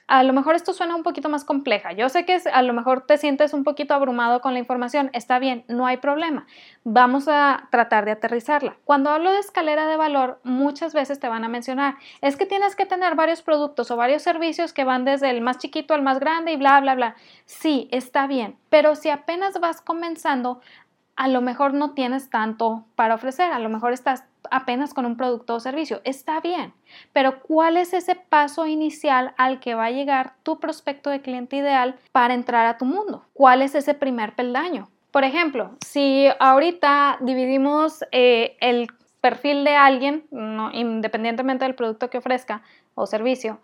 A 0.08 0.24
lo 0.24 0.32
mejor 0.32 0.56
esto 0.56 0.72
suena 0.72 0.96
un 0.96 1.04
poquito 1.04 1.28
más 1.28 1.44
compleja. 1.44 1.92
Yo 1.92 2.08
sé 2.08 2.24
que 2.24 2.42
a 2.54 2.62
lo 2.62 2.72
mejor 2.72 3.02
te 3.02 3.18
sientes 3.18 3.54
un 3.54 3.66
poquito 3.66 3.94
abrumado 3.94 4.40
con 4.40 4.54
la 4.54 4.60
información. 4.60 5.10
Está 5.12 5.40
bien, 5.40 5.66
no 5.68 5.86
hay 5.86 5.98
problema. 5.98 6.48
Vamos 6.86 7.28
a 7.28 7.68
tratar 7.70 8.06
de 8.06 8.12
aterrizarla. 8.12 8.78
Cuando 8.86 9.10
hablo 9.10 9.34
de 9.34 9.40
escalera 9.40 9.88
de 9.88 9.98
valor, 9.98 10.40
muchas 10.46 10.94
veces 10.94 11.20
te 11.20 11.28
van 11.28 11.44
a 11.44 11.50
mencionar, 11.50 11.96
es 12.22 12.38
que 12.38 12.46
tienes 12.46 12.78
que 12.78 12.86
tener 12.86 13.16
varios 13.16 13.42
productos 13.42 13.92
o 13.92 13.98
varios 13.98 14.22
servicios 14.22 14.72
que 14.72 14.86
van 14.86 15.04
desde 15.04 15.30
el 15.32 15.42
más 15.42 15.58
chiquito 15.58 15.94
al 15.94 16.02
más 16.02 16.22
grande 16.22 16.54
y 16.54 16.56
bla, 16.56 16.80
bla, 16.80 16.96
bla. 16.96 17.16
Sí, 17.44 17.90
está 17.92 18.26
bien. 18.26 18.56
Pero 18.70 18.96
si 18.96 19.10
apenas 19.10 19.60
vas 19.60 19.82
comenzando, 19.82 20.62
a 21.18 21.28
lo 21.28 21.42
mejor 21.42 21.74
no 21.74 21.92
tienes 21.94 22.30
tanto 22.30 22.86
para 22.96 23.16
ofrecer, 23.16 23.52
a 23.52 23.60
lo 23.60 23.68
mejor 23.68 23.92
estás 23.92 24.24
apenas 24.52 24.94
con 24.94 25.06
un 25.06 25.18
producto 25.18 25.56
o 25.56 25.60
servicio, 25.60 26.02
está 26.04 26.40
bien, 26.40 26.74
pero 27.14 27.42
¿cuál 27.42 27.78
es 27.78 27.94
ese 27.94 28.16
paso 28.16 28.66
inicial 28.66 29.34
al 29.38 29.60
que 29.60 29.76
va 29.76 29.86
a 29.86 29.92
llegar 29.92 30.34
tu 30.44 30.60
prospecto 30.60 31.10
de 31.10 31.22
cliente 31.22 31.58
ideal 31.58 31.96
para 32.12 32.34
entrar 32.34 32.66
a 32.66 32.78
tu 32.78 32.86
mundo? 32.86 33.26
¿Cuál 33.34 33.62
es 33.62 33.76
ese 33.76 33.94
primer 33.94 34.34
peldaño? 34.36 34.90
Por 35.12 35.24
ejemplo, 35.24 35.72
si 35.86 36.28
ahorita 36.40 37.18
dividimos 37.22 38.04
eh, 38.12 38.58
el 38.60 38.88
perfil 39.22 39.64
de 39.64 39.76
alguien, 39.76 40.26
independientemente 40.74 41.66
del 41.66 41.76
producto 41.76 42.10
que 42.10 42.20
ofrezca 42.20 42.62
o 42.94 43.06
servicio, 43.08 43.60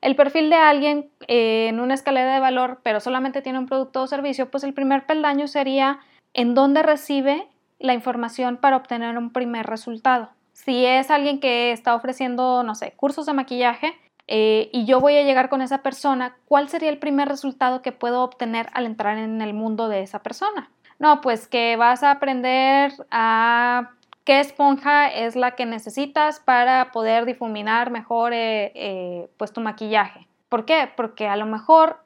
el 0.00 0.14
perfil 0.14 0.50
de 0.50 0.56
alguien 0.56 1.10
eh, 1.26 1.68
en 1.68 1.80
una 1.80 1.94
escalera 1.94 2.34
de 2.34 2.40
valor, 2.40 2.80
pero 2.82 3.00
solamente 3.00 3.42
tiene 3.42 3.58
un 3.58 3.66
producto 3.66 4.02
o 4.02 4.06
servicio, 4.06 4.50
pues 4.50 4.64
el 4.64 4.74
primer 4.74 5.06
peldaño 5.06 5.46
sería 5.46 6.00
en 6.34 6.54
dónde 6.54 6.82
recibe 6.82 7.48
la 7.78 7.94
información 7.94 8.56
para 8.56 8.76
obtener 8.76 9.16
un 9.18 9.32
primer 9.32 9.66
resultado. 9.66 10.30
Si 10.52 10.84
es 10.86 11.10
alguien 11.10 11.40
que 11.40 11.72
está 11.72 11.94
ofreciendo, 11.94 12.62
no 12.62 12.74
sé, 12.74 12.92
cursos 12.92 13.26
de 13.26 13.34
maquillaje 13.34 13.94
eh, 14.26 14.70
y 14.72 14.86
yo 14.86 15.00
voy 15.00 15.16
a 15.16 15.22
llegar 15.22 15.48
con 15.48 15.62
esa 15.62 15.82
persona, 15.82 16.36
¿cuál 16.46 16.68
sería 16.68 16.88
el 16.88 16.98
primer 16.98 17.28
resultado 17.28 17.82
que 17.82 17.92
puedo 17.92 18.22
obtener 18.22 18.68
al 18.72 18.86
entrar 18.86 19.18
en 19.18 19.42
el 19.42 19.52
mundo 19.52 19.88
de 19.88 20.02
esa 20.02 20.22
persona? 20.22 20.70
No, 20.98 21.20
pues 21.20 21.46
que 21.46 21.76
vas 21.76 22.02
a 22.02 22.10
aprender 22.10 22.92
a 23.10 23.90
qué 24.24 24.40
esponja 24.40 25.08
es 25.08 25.36
la 25.36 25.52
que 25.52 25.66
necesitas 25.66 26.40
para 26.40 26.90
poder 26.90 27.26
difuminar 27.26 27.90
mejor 27.90 28.32
eh, 28.32 28.72
eh, 28.74 29.28
pues 29.36 29.52
tu 29.52 29.60
maquillaje. 29.60 30.26
¿Por 30.48 30.64
qué? 30.64 30.90
Porque 30.96 31.28
a 31.28 31.36
lo 31.36 31.46
mejor 31.46 31.98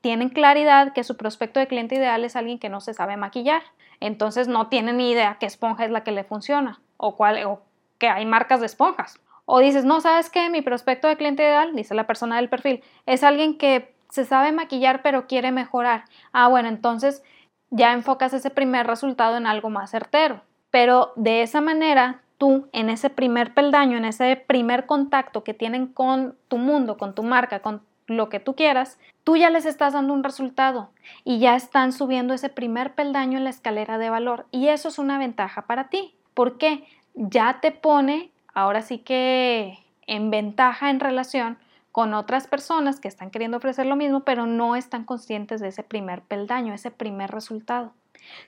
tienen 0.00 0.28
claridad 0.28 0.92
que 0.92 1.04
su 1.04 1.16
prospecto 1.16 1.60
de 1.60 1.66
cliente 1.66 1.94
ideal 1.94 2.24
es 2.24 2.36
alguien 2.36 2.58
que 2.58 2.68
no 2.68 2.80
se 2.80 2.94
sabe 2.94 3.16
maquillar. 3.16 3.62
Entonces 4.00 4.48
no 4.48 4.68
tienen 4.68 4.98
ni 4.98 5.10
idea 5.10 5.36
qué 5.38 5.46
esponja 5.46 5.84
es 5.84 5.90
la 5.90 6.04
que 6.04 6.12
le 6.12 6.24
funciona 6.24 6.80
o, 6.96 7.16
cuál, 7.16 7.44
o 7.44 7.62
que 7.98 8.08
hay 8.08 8.26
marcas 8.26 8.60
de 8.60 8.66
esponjas. 8.66 9.20
O 9.46 9.58
dices, 9.58 9.84
no, 9.84 10.00
¿sabes 10.00 10.30
qué? 10.30 10.48
Mi 10.48 10.62
prospecto 10.62 11.08
de 11.08 11.16
cliente 11.16 11.42
ideal, 11.42 11.74
dice 11.74 11.94
la 11.94 12.06
persona 12.06 12.36
del 12.36 12.48
perfil, 12.48 12.82
es 13.06 13.22
alguien 13.22 13.58
que 13.58 13.94
se 14.10 14.24
sabe 14.24 14.52
maquillar 14.52 15.02
pero 15.02 15.26
quiere 15.26 15.52
mejorar. 15.52 16.04
Ah, 16.32 16.48
bueno, 16.48 16.68
entonces 16.68 17.22
ya 17.70 17.92
enfocas 17.92 18.32
ese 18.32 18.50
primer 18.50 18.86
resultado 18.86 19.36
en 19.36 19.46
algo 19.46 19.70
más 19.70 19.90
certero. 19.90 20.42
Pero 20.70 21.12
de 21.16 21.42
esa 21.42 21.60
manera, 21.60 22.22
tú 22.38 22.68
en 22.72 22.90
ese 22.90 23.10
primer 23.10 23.54
peldaño, 23.54 23.96
en 23.96 24.04
ese 24.04 24.36
primer 24.36 24.86
contacto 24.86 25.44
que 25.44 25.54
tienen 25.54 25.88
con 25.88 26.36
tu 26.48 26.58
mundo, 26.58 26.96
con 26.96 27.14
tu 27.14 27.22
marca, 27.22 27.60
con 27.60 27.82
lo 28.06 28.28
que 28.28 28.40
tú 28.40 28.54
quieras, 28.54 28.98
tú 29.24 29.36
ya 29.36 29.50
les 29.50 29.66
estás 29.66 29.92
dando 29.94 30.12
un 30.12 30.24
resultado 30.24 30.90
y 31.24 31.38
ya 31.38 31.56
están 31.56 31.92
subiendo 31.92 32.34
ese 32.34 32.48
primer 32.48 32.94
peldaño 32.94 33.38
en 33.38 33.44
la 33.44 33.50
escalera 33.50 33.98
de 33.98 34.10
valor. 34.10 34.46
Y 34.50 34.68
eso 34.68 34.88
es 34.88 34.98
una 34.98 35.18
ventaja 35.18 35.62
para 35.62 35.88
ti. 35.88 36.14
¿Por 36.34 36.58
qué? 36.58 36.84
Ya 37.14 37.60
te 37.60 37.70
pone, 37.70 38.30
ahora 38.52 38.82
sí 38.82 38.98
que 38.98 39.78
en 40.06 40.30
ventaja 40.30 40.90
en 40.90 41.00
relación 41.00 41.58
con 41.92 42.12
otras 42.12 42.48
personas 42.48 42.98
que 42.98 43.08
están 43.08 43.30
queriendo 43.30 43.56
ofrecer 43.56 43.86
lo 43.86 43.96
mismo, 43.96 44.24
pero 44.24 44.46
no 44.46 44.74
están 44.74 45.04
conscientes 45.04 45.60
de 45.60 45.68
ese 45.68 45.84
primer 45.84 46.22
peldaño, 46.22 46.74
ese 46.74 46.90
primer 46.90 47.30
resultado. 47.30 47.92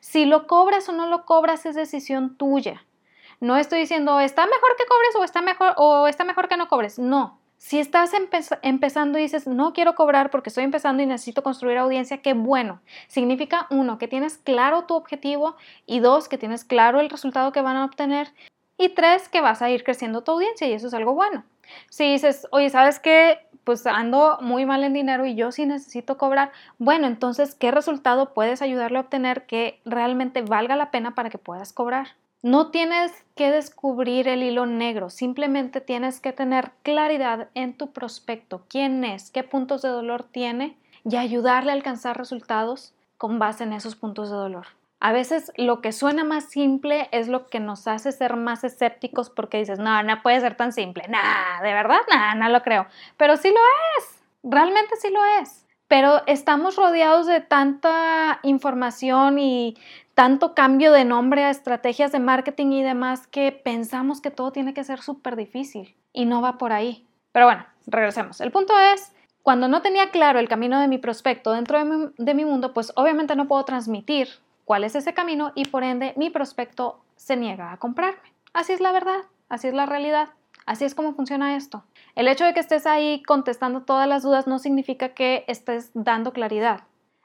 Si 0.01 0.25
lo 0.25 0.47
cobras 0.47 0.89
o 0.89 0.93
no 0.93 1.07
lo 1.07 1.25
cobras 1.25 1.65
es 1.65 1.77
decisión 1.77 2.37
tuya. 2.37 2.85
No 3.41 3.57
estoy 3.57 3.81
diciendo 3.81 4.19
está 4.21 4.47
mejor 4.47 4.77
que 4.77 4.87
cobres 4.87 5.17
o 5.17 5.25
está 5.25 5.43
mejor 5.43 5.75
o 5.77 6.09
está 6.09 6.25
mejor 6.25 6.49
que 6.49 6.57
no 6.57 6.69
cobres. 6.69 6.99
No. 6.99 7.39
Si 7.59 7.79
estás 7.79 8.13
empezando 8.63 9.19
y 9.19 9.23
dices, 9.23 9.47
no 9.47 9.73
quiero 9.73 9.95
cobrar 9.95 10.31
porque 10.31 10.51
estoy 10.51 10.65
empezando 10.65 11.03
y 11.03 11.07
necesito 11.07 11.43
construir 11.43 11.79
audiencia, 11.79 12.19
qué 12.19 12.35
bueno. 12.35 12.81
Significa, 13.09 13.67
uno, 13.71 13.99
que 13.99 14.09
tienes 14.09 14.39
claro 14.39 14.85
tu 14.85 14.95
objetivo 14.95 15.57
y 15.87 16.01
dos, 16.01 16.29
que 16.29 16.39
tienes 16.39 16.65
claro 16.65 17.01
el 17.01 17.11
resultado 17.11 17.53
que 17.53 17.63
van 17.63 17.77
a 17.77 17.85
obtener 17.85 18.33
y 18.79 18.91
tres, 18.91 19.29
que 19.29 19.41
vas 19.41 19.63
a 19.63 19.71
ir 19.71 19.85
creciendo 19.85 20.23
tu 20.23 20.33
audiencia 20.33 20.69
y 20.69 20.73
eso 20.75 20.87
es 20.87 20.95
algo 20.95 21.15
bueno. 21.15 21.45
Si 21.89 22.05
dices, 22.13 22.47
oye, 22.53 22.71
¿sabes 22.71 23.01
qué? 23.01 23.39
Pues 23.65 23.87
ando 23.87 24.39
muy 24.41 24.65
mal 24.67 24.85
en 24.85 24.93
dinero 24.93 25.27
y 25.27 25.35
yo 25.35 25.51
sí 25.51 25.67
necesito 25.67 26.19
cobrar. 26.19 26.53
Bueno, 26.79 27.07
entonces, 27.07 27.55
¿qué 27.55 27.73
resultado 27.73 28.33
puedes 28.35 28.63
ayudarle 28.63 28.99
a 28.99 29.01
obtener 29.03 29.47
que 29.47 29.81
realmente 29.85 30.43
valga 30.43 30.77
la 30.77 30.91
pena 30.91 31.15
para 31.15 31.31
que 31.31 31.39
puedas 31.39 31.73
cobrar? 31.73 32.09
No 32.43 32.71
tienes 32.71 33.13
que 33.35 33.51
descubrir 33.51 34.29
el 34.29 34.43
hilo 34.43 34.67
negro, 34.67 35.11
simplemente 35.11 35.81
tienes 35.81 36.21
que 36.21 36.33
tener 36.33 36.73
claridad 36.83 37.49
en 37.55 37.77
tu 37.77 37.93
prospecto, 37.93 38.65
quién 38.69 39.05
es, 39.05 39.31
qué 39.31 39.43
puntos 39.43 39.83
de 39.83 39.89
dolor 39.89 40.23
tiene 40.23 40.77
y 41.05 41.17
ayudarle 41.17 41.73
a 41.73 41.75
alcanzar 41.75 42.17
resultados 42.17 42.95
con 43.19 43.39
base 43.39 43.65
en 43.65 43.73
esos 43.73 43.97
puntos 43.97 44.31
de 44.31 44.37
dolor. 44.37 44.67
A 45.01 45.13
veces 45.13 45.53
lo 45.57 45.83
que 45.83 45.93
suena 45.93 46.25
más 46.25 46.51
simple 46.51 47.09
es 47.13 47.29
lo 47.29 47.49
que 47.49 47.61
nos 47.61 47.87
hace 47.87 48.13
ser 48.13 48.37
más 48.37 48.65
escépticos 48.65 49.29
porque 49.29 49.59
dices, 49.59 49.79
no, 49.79 50.03
no 50.03 50.23
puede 50.23 50.41
ser 50.41 50.57
tan 50.57 50.73
simple. 50.73 51.05
Nah, 51.09 51.61
de 51.63 51.73
verdad, 51.73 52.01
nah, 52.11 52.35
no 52.35 52.49
lo 52.49 52.63
creo. 52.63 52.87
Pero 53.17 53.37
sí 53.37 53.51
lo 53.51 53.61
es, 53.99 54.23
realmente 54.43 54.97
sí 54.97 55.11
lo 55.11 55.21
es. 55.41 55.66
Pero 55.89 56.23
estamos 56.27 56.77
rodeados 56.77 57.27
de 57.27 57.41
tanta 57.41 58.41
información 58.43 59.39
y 59.39 59.77
tanto 60.15 60.55
cambio 60.55 60.93
de 60.93 61.05
nombre 61.05 61.45
a 61.45 61.51
estrategias 61.51 62.11
de 62.11 62.19
marketing 62.19 62.73
y 62.73 62.83
demás 62.83 63.27
que 63.27 63.53
pensamos 63.53 64.21
que 64.21 64.31
todo 64.31 64.51
tiene 64.51 64.75
que 64.75 64.83
ser 64.83 65.01
súper 65.01 65.37
difícil 65.37 65.95
y 66.13 66.25
no 66.25 66.41
va 66.41 66.59
por 66.59 66.73
ahí. 66.73 67.07
Pero 67.33 67.47
bueno, 67.47 67.67
regresemos. 67.87 68.41
El 68.41 68.51
punto 68.51 68.73
es, 68.95 69.13
cuando 69.43 69.69
no 69.69 69.83
tenía 69.83 70.11
claro 70.11 70.39
el 70.39 70.49
camino 70.49 70.81
de 70.81 70.89
mi 70.89 70.99
prospecto 70.99 71.53
dentro 71.53 71.79
de 71.79 71.85
mi, 71.85 72.09
de 72.17 72.35
mi 72.35 72.45
mundo, 72.45 72.73
pues 72.73 72.93
obviamente 72.97 73.37
no 73.37 73.47
puedo 73.47 73.65
transmitir 73.65 74.29
cuál 74.65 74.85
es 74.85 74.97
ese 74.97 75.15
camino 75.15 75.53
y 75.55 75.67
por 75.67 75.85
ende 75.85 76.15
mi 76.17 76.31
prospecto 76.31 77.01
se 77.15 77.37
niega 77.37 77.73
a 77.73 77.77
comprarme. 77.77 78.33
Así 78.53 78.73
es 78.73 78.81
la 78.81 78.93
verdad, 78.93 79.21
así 79.49 79.69
es 79.69 79.75
la 79.75 79.87
realidad, 79.87 80.31
así 80.67 80.85
es 80.85 80.95
como 80.95 81.15
funciona 81.15 81.57
esto. 81.57 81.85
El 82.15 82.29
hecho 82.29 82.45
de 82.45 82.53
que 82.53 82.61
estés 82.61 82.87
ahí 82.87 83.23
contestando 83.23 83.83
todas 83.83 84.07
las 84.09 84.23
dudas 84.23 84.47
no 84.47 84.59
significa 84.59 85.11
que 85.11 85.45
estés 85.49 85.91
dando 85.95 86.33
claridad. 86.33 86.83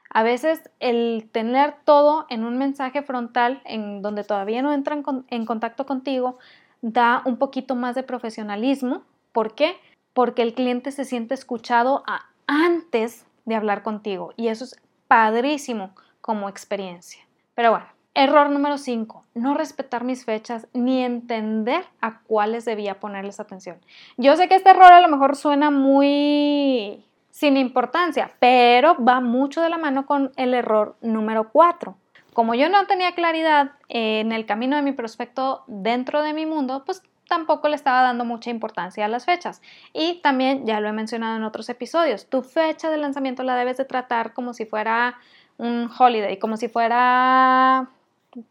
A 0.08 0.22
veces 0.22 0.70
el 0.78 1.28
tener 1.32 1.74
todo 1.84 2.26
en 2.28 2.44
un 2.44 2.58
mensaje 2.58 3.02
frontal 3.02 3.62
en 3.64 4.02
donde 4.02 4.24
todavía 4.24 4.62
no 4.62 4.72
entran 4.72 5.04
en 5.28 5.46
contacto 5.46 5.86
contigo 5.86 6.38
da 6.82 7.22
un 7.24 7.38
poquito 7.38 7.74
más 7.74 7.94
de 7.94 8.02
profesionalismo. 8.02 9.02
¿Por 9.32 9.54
qué? 9.54 9.76
Porque 10.12 10.42
el 10.42 10.52
cliente 10.52 10.90
se 10.90 11.04
siente 11.04 11.32
escuchado 11.32 12.02
antes 12.46 13.24
de 13.46 13.54
hablar 13.54 13.82
contigo 13.82 14.34
y 14.36 14.48
eso 14.48 14.64
es 14.64 14.76
padrísimo 15.08 15.94
como 16.20 16.48
experiencia. 16.48 17.22
Pero 17.54 17.70
bueno, 17.70 17.86
error 18.14 18.50
número 18.50 18.78
5, 18.78 19.24
no 19.34 19.54
respetar 19.54 20.04
mis 20.04 20.24
fechas 20.24 20.66
ni 20.72 21.02
entender 21.02 21.84
a 22.00 22.20
cuáles 22.20 22.64
debía 22.64 23.00
ponerles 23.00 23.40
atención. 23.40 23.78
Yo 24.16 24.36
sé 24.36 24.48
que 24.48 24.56
este 24.56 24.70
error 24.70 24.92
a 24.92 25.00
lo 25.00 25.08
mejor 25.08 25.36
suena 25.36 25.70
muy 25.70 27.04
sin 27.30 27.56
importancia, 27.56 28.32
pero 28.38 29.02
va 29.02 29.20
mucho 29.20 29.62
de 29.62 29.70
la 29.70 29.78
mano 29.78 30.04
con 30.04 30.32
el 30.36 30.52
error 30.52 30.96
número 31.00 31.48
4. 31.50 31.96
Como 32.34 32.54
yo 32.54 32.68
no 32.68 32.86
tenía 32.86 33.14
claridad 33.14 33.72
en 33.88 34.32
el 34.32 34.46
camino 34.46 34.76
de 34.76 34.82
mi 34.82 34.92
prospecto 34.92 35.64
dentro 35.66 36.22
de 36.22 36.34
mi 36.34 36.46
mundo, 36.46 36.82
pues 36.84 37.02
tampoco 37.28 37.68
le 37.68 37.76
estaba 37.76 38.02
dando 38.02 38.26
mucha 38.26 38.50
importancia 38.50 39.06
a 39.06 39.08
las 39.08 39.24
fechas. 39.24 39.62
Y 39.94 40.20
también, 40.20 40.66
ya 40.66 40.80
lo 40.80 40.88
he 40.88 40.92
mencionado 40.92 41.36
en 41.36 41.44
otros 41.44 41.68
episodios, 41.70 42.26
tu 42.28 42.42
fecha 42.42 42.90
de 42.90 42.98
lanzamiento 42.98 43.42
la 43.42 43.56
debes 43.56 43.78
de 43.78 43.86
tratar 43.86 44.34
como 44.34 44.52
si 44.52 44.66
fuera 44.66 45.16
un 45.56 45.90
holiday, 45.98 46.38
como 46.38 46.56
si 46.56 46.68
fuera 46.68 47.88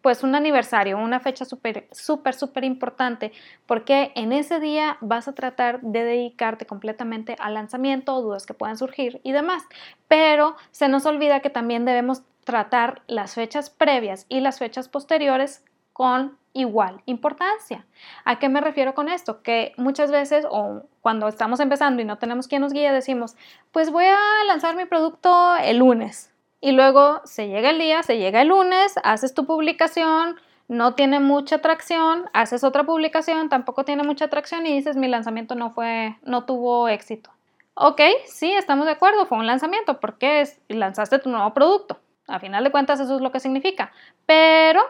pues 0.01 0.23
un 0.23 0.35
aniversario, 0.35 0.97
una 0.97 1.19
fecha 1.19 1.45
súper, 1.45 1.87
súper, 1.91 2.35
súper 2.35 2.63
importante, 2.63 3.31
porque 3.65 4.11
en 4.15 4.31
ese 4.31 4.59
día 4.59 4.97
vas 5.01 5.27
a 5.27 5.33
tratar 5.33 5.81
de 5.81 6.03
dedicarte 6.03 6.65
completamente 6.65 7.35
al 7.39 7.55
lanzamiento, 7.55 8.21
dudas 8.21 8.45
que 8.45 8.53
puedan 8.53 8.77
surgir 8.77 9.21
y 9.23 9.31
demás. 9.31 9.63
Pero 10.07 10.55
se 10.71 10.87
nos 10.87 11.05
olvida 11.05 11.39
que 11.39 11.49
también 11.49 11.85
debemos 11.85 12.21
tratar 12.43 13.01
las 13.07 13.35
fechas 13.35 13.69
previas 13.69 14.25
y 14.29 14.39
las 14.39 14.59
fechas 14.59 14.87
posteriores 14.87 15.63
con 15.93 16.37
igual 16.53 17.01
importancia. 17.05 17.85
¿A 18.25 18.39
qué 18.39 18.49
me 18.49 18.61
refiero 18.61 18.93
con 18.93 19.07
esto? 19.07 19.41
Que 19.41 19.73
muchas 19.77 20.11
veces 20.11 20.45
o 20.49 20.83
cuando 21.01 21.27
estamos 21.27 21.59
empezando 21.59 22.01
y 22.01 22.05
no 22.05 22.17
tenemos 22.17 22.47
quien 22.47 22.61
nos 22.61 22.73
guíe, 22.73 22.91
decimos, 22.91 23.35
pues 23.71 23.89
voy 23.89 24.05
a 24.05 24.17
lanzar 24.47 24.75
mi 24.75 24.85
producto 24.85 25.55
el 25.57 25.77
lunes 25.77 26.30
y 26.61 26.71
luego 26.71 27.21
se 27.25 27.47
llega 27.47 27.71
el 27.71 27.79
día, 27.79 28.03
se 28.03 28.17
llega 28.17 28.41
el 28.41 28.49
lunes, 28.49 28.95
haces 29.03 29.33
tu 29.33 29.45
publicación, 29.45 30.39
no 30.67 30.93
tiene 30.93 31.19
mucha 31.19 31.57
atracción, 31.57 32.29
haces 32.31 32.63
otra 32.63 32.85
publicación, 32.85 33.49
tampoco 33.49 33.83
tiene 33.83 34.03
mucha 34.03 34.25
atracción 34.25 34.65
y 34.65 34.73
dices 34.73 34.95
mi 34.95 35.09
lanzamiento 35.09 35.55
no 35.55 35.71
fue, 35.71 36.17
no 36.23 36.45
tuvo 36.45 36.87
éxito. 36.87 37.31
Ok, 37.73 38.01
sí, 38.25 38.51
estamos 38.53 38.85
de 38.85 38.93
acuerdo, 38.93 39.25
fue 39.25 39.37
un 39.37 39.47
lanzamiento 39.47 39.99
porque 39.99 40.47
lanzaste 40.69 41.19
tu 41.19 41.29
nuevo 41.29 41.53
producto. 41.53 41.99
A 42.27 42.39
final 42.39 42.63
de 42.63 42.71
cuentas 42.71 42.99
eso 42.99 43.15
es 43.15 43.21
lo 43.21 43.31
que 43.31 43.39
significa. 43.39 43.91
Pero 44.25 44.81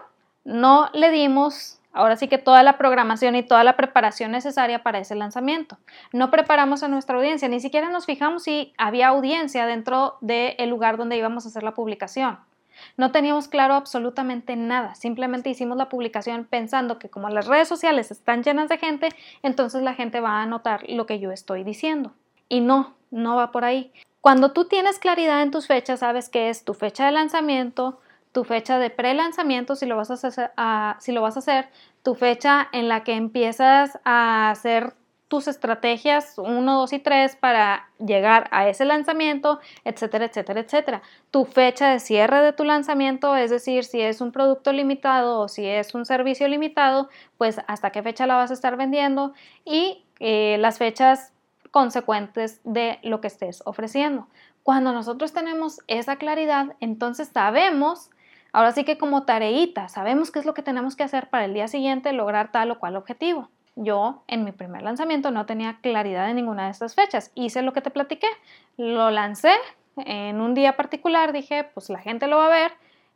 no 0.43 0.89
le 0.93 1.09
dimos 1.09 1.80
Ahora 1.93 2.15
sí 2.15 2.27
que 2.27 2.37
toda 2.37 2.63
la 2.63 2.77
programación 2.77 3.35
y 3.35 3.43
toda 3.43 3.63
la 3.63 3.75
preparación 3.75 4.31
necesaria 4.31 4.81
para 4.81 4.99
ese 4.99 5.15
lanzamiento. 5.15 5.77
No 6.13 6.31
preparamos 6.31 6.83
a 6.83 6.87
nuestra 6.87 7.17
audiencia, 7.17 7.49
ni 7.49 7.59
siquiera 7.59 7.89
nos 7.89 8.05
fijamos 8.05 8.43
si 8.43 8.73
había 8.77 9.09
audiencia 9.09 9.65
dentro 9.65 10.17
del 10.21 10.69
lugar 10.69 10.97
donde 10.97 11.17
íbamos 11.17 11.45
a 11.45 11.49
hacer 11.49 11.63
la 11.63 11.73
publicación. 11.73 12.39
No 12.97 13.11
teníamos 13.11 13.47
claro 13.47 13.75
absolutamente 13.75 14.55
nada, 14.55 14.95
simplemente 14.95 15.49
hicimos 15.49 15.77
la 15.77 15.89
publicación 15.89 16.45
pensando 16.49 16.99
que 16.99 17.09
como 17.09 17.29
las 17.29 17.47
redes 17.47 17.67
sociales 17.67 18.11
están 18.11 18.43
llenas 18.43 18.69
de 18.69 18.77
gente, 18.77 19.09
entonces 19.43 19.83
la 19.83 19.93
gente 19.93 20.19
va 20.19 20.41
a 20.41 20.45
notar 20.45 20.83
lo 20.89 21.05
que 21.05 21.19
yo 21.19 21.31
estoy 21.31 21.63
diciendo. 21.63 22.13
Y 22.49 22.61
no, 22.61 22.95
no 23.11 23.35
va 23.35 23.51
por 23.51 23.65
ahí. 23.65 23.91
Cuando 24.21 24.51
tú 24.51 24.65
tienes 24.65 24.99
claridad 24.99 25.41
en 25.41 25.51
tus 25.51 25.67
fechas, 25.67 25.99
sabes 25.99 26.29
que 26.29 26.49
es 26.49 26.63
tu 26.63 26.73
fecha 26.73 27.05
de 27.05 27.11
lanzamiento, 27.11 27.99
tu 28.31 28.43
fecha 28.43 28.79
de 28.79 28.89
pre-lanzamiento 28.89 29.75
si, 29.75 29.85
lo 29.85 29.97
vas 29.97 30.11
a 30.11 30.13
hacer, 30.13 30.51
si 30.99 31.11
lo 31.11 31.21
vas 31.21 31.35
a 31.35 31.39
hacer, 31.39 31.69
tu 32.03 32.15
fecha 32.15 32.67
en 32.71 32.87
la 32.87 33.03
que 33.03 33.13
empiezas 33.13 33.99
a 34.05 34.49
hacer 34.49 34.93
tus 35.31 35.47
estrategias 35.47 36.37
1, 36.37 36.79
2 36.79 36.91
y 36.91 36.99
3 36.99 37.37
para 37.37 37.89
llegar 38.05 38.49
a 38.51 38.67
ese 38.67 38.83
lanzamiento, 38.83 39.61
etcétera, 39.85 40.25
etcétera, 40.25 40.59
etcétera. 40.59 41.01
Tu 41.31 41.45
fecha 41.45 41.89
de 41.89 42.01
cierre 42.01 42.41
de 42.41 42.51
tu 42.51 42.65
lanzamiento, 42.65 43.37
es 43.37 43.49
decir, 43.49 43.85
si 43.85 44.01
es 44.01 44.19
un 44.19 44.33
producto 44.33 44.73
limitado 44.73 45.39
o 45.39 45.47
si 45.47 45.65
es 45.65 45.95
un 45.95 46.05
servicio 46.05 46.49
limitado, 46.49 47.07
pues 47.37 47.61
hasta 47.67 47.91
qué 47.91 48.03
fecha 48.03 48.27
la 48.27 48.35
vas 48.35 48.51
a 48.51 48.53
estar 48.53 48.75
vendiendo 48.75 49.33
y 49.63 50.03
eh, 50.19 50.57
las 50.59 50.79
fechas 50.79 51.31
consecuentes 51.71 52.59
de 52.65 52.99
lo 53.01 53.21
que 53.21 53.27
estés 53.27 53.63
ofreciendo. 53.65 54.27
Cuando 54.63 54.91
nosotros 54.91 55.31
tenemos 55.31 55.79
esa 55.87 56.17
claridad, 56.17 56.75
entonces 56.81 57.29
sabemos 57.33 58.09
Ahora 58.53 58.71
sí 58.71 58.83
que 58.83 58.97
como 58.97 59.23
tareita, 59.23 59.87
sabemos 59.87 60.31
qué 60.31 60.39
es 60.39 60.45
lo 60.45 60.53
que 60.53 60.61
tenemos 60.61 60.95
que 60.95 61.03
hacer 61.03 61.29
para 61.29 61.45
el 61.45 61.53
día 61.53 61.67
siguiente 61.67 62.11
lograr 62.11 62.51
tal 62.51 62.71
o 62.71 62.79
cual 62.79 62.97
objetivo. 62.97 63.49
Yo 63.75 64.23
en 64.27 64.43
mi 64.43 64.51
primer 64.51 64.81
lanzamiento 64.81 65.31
no 65.31 65.45
tenía 65.45 65.79
claridad 65.81 66.27
de 66.27 66.33
ninguna 66.33 66.65
de 66.65 66.71
estas 66.71 66.95
fechas. 66.95 67.31
Hice 67.35 67.61
lo 67.61 67.71
que 67.73 67.81
te 67.81 67.89
platiqué. 67.89 68.27
Lo 68.77 69.09
lancé 69.11 69.53
en 69.95 70.41
un 70.41 70.53
día 70.53 70.75
particular. 70.75 71.31
Dije, 71.31 71.63
pues 71.73 71.89
la 71.89 71.99
gente 71.99 72.27
lo 72.27 72.37
va 72.37 72.47
a 72.47 72.49
ver. 72.49 72.71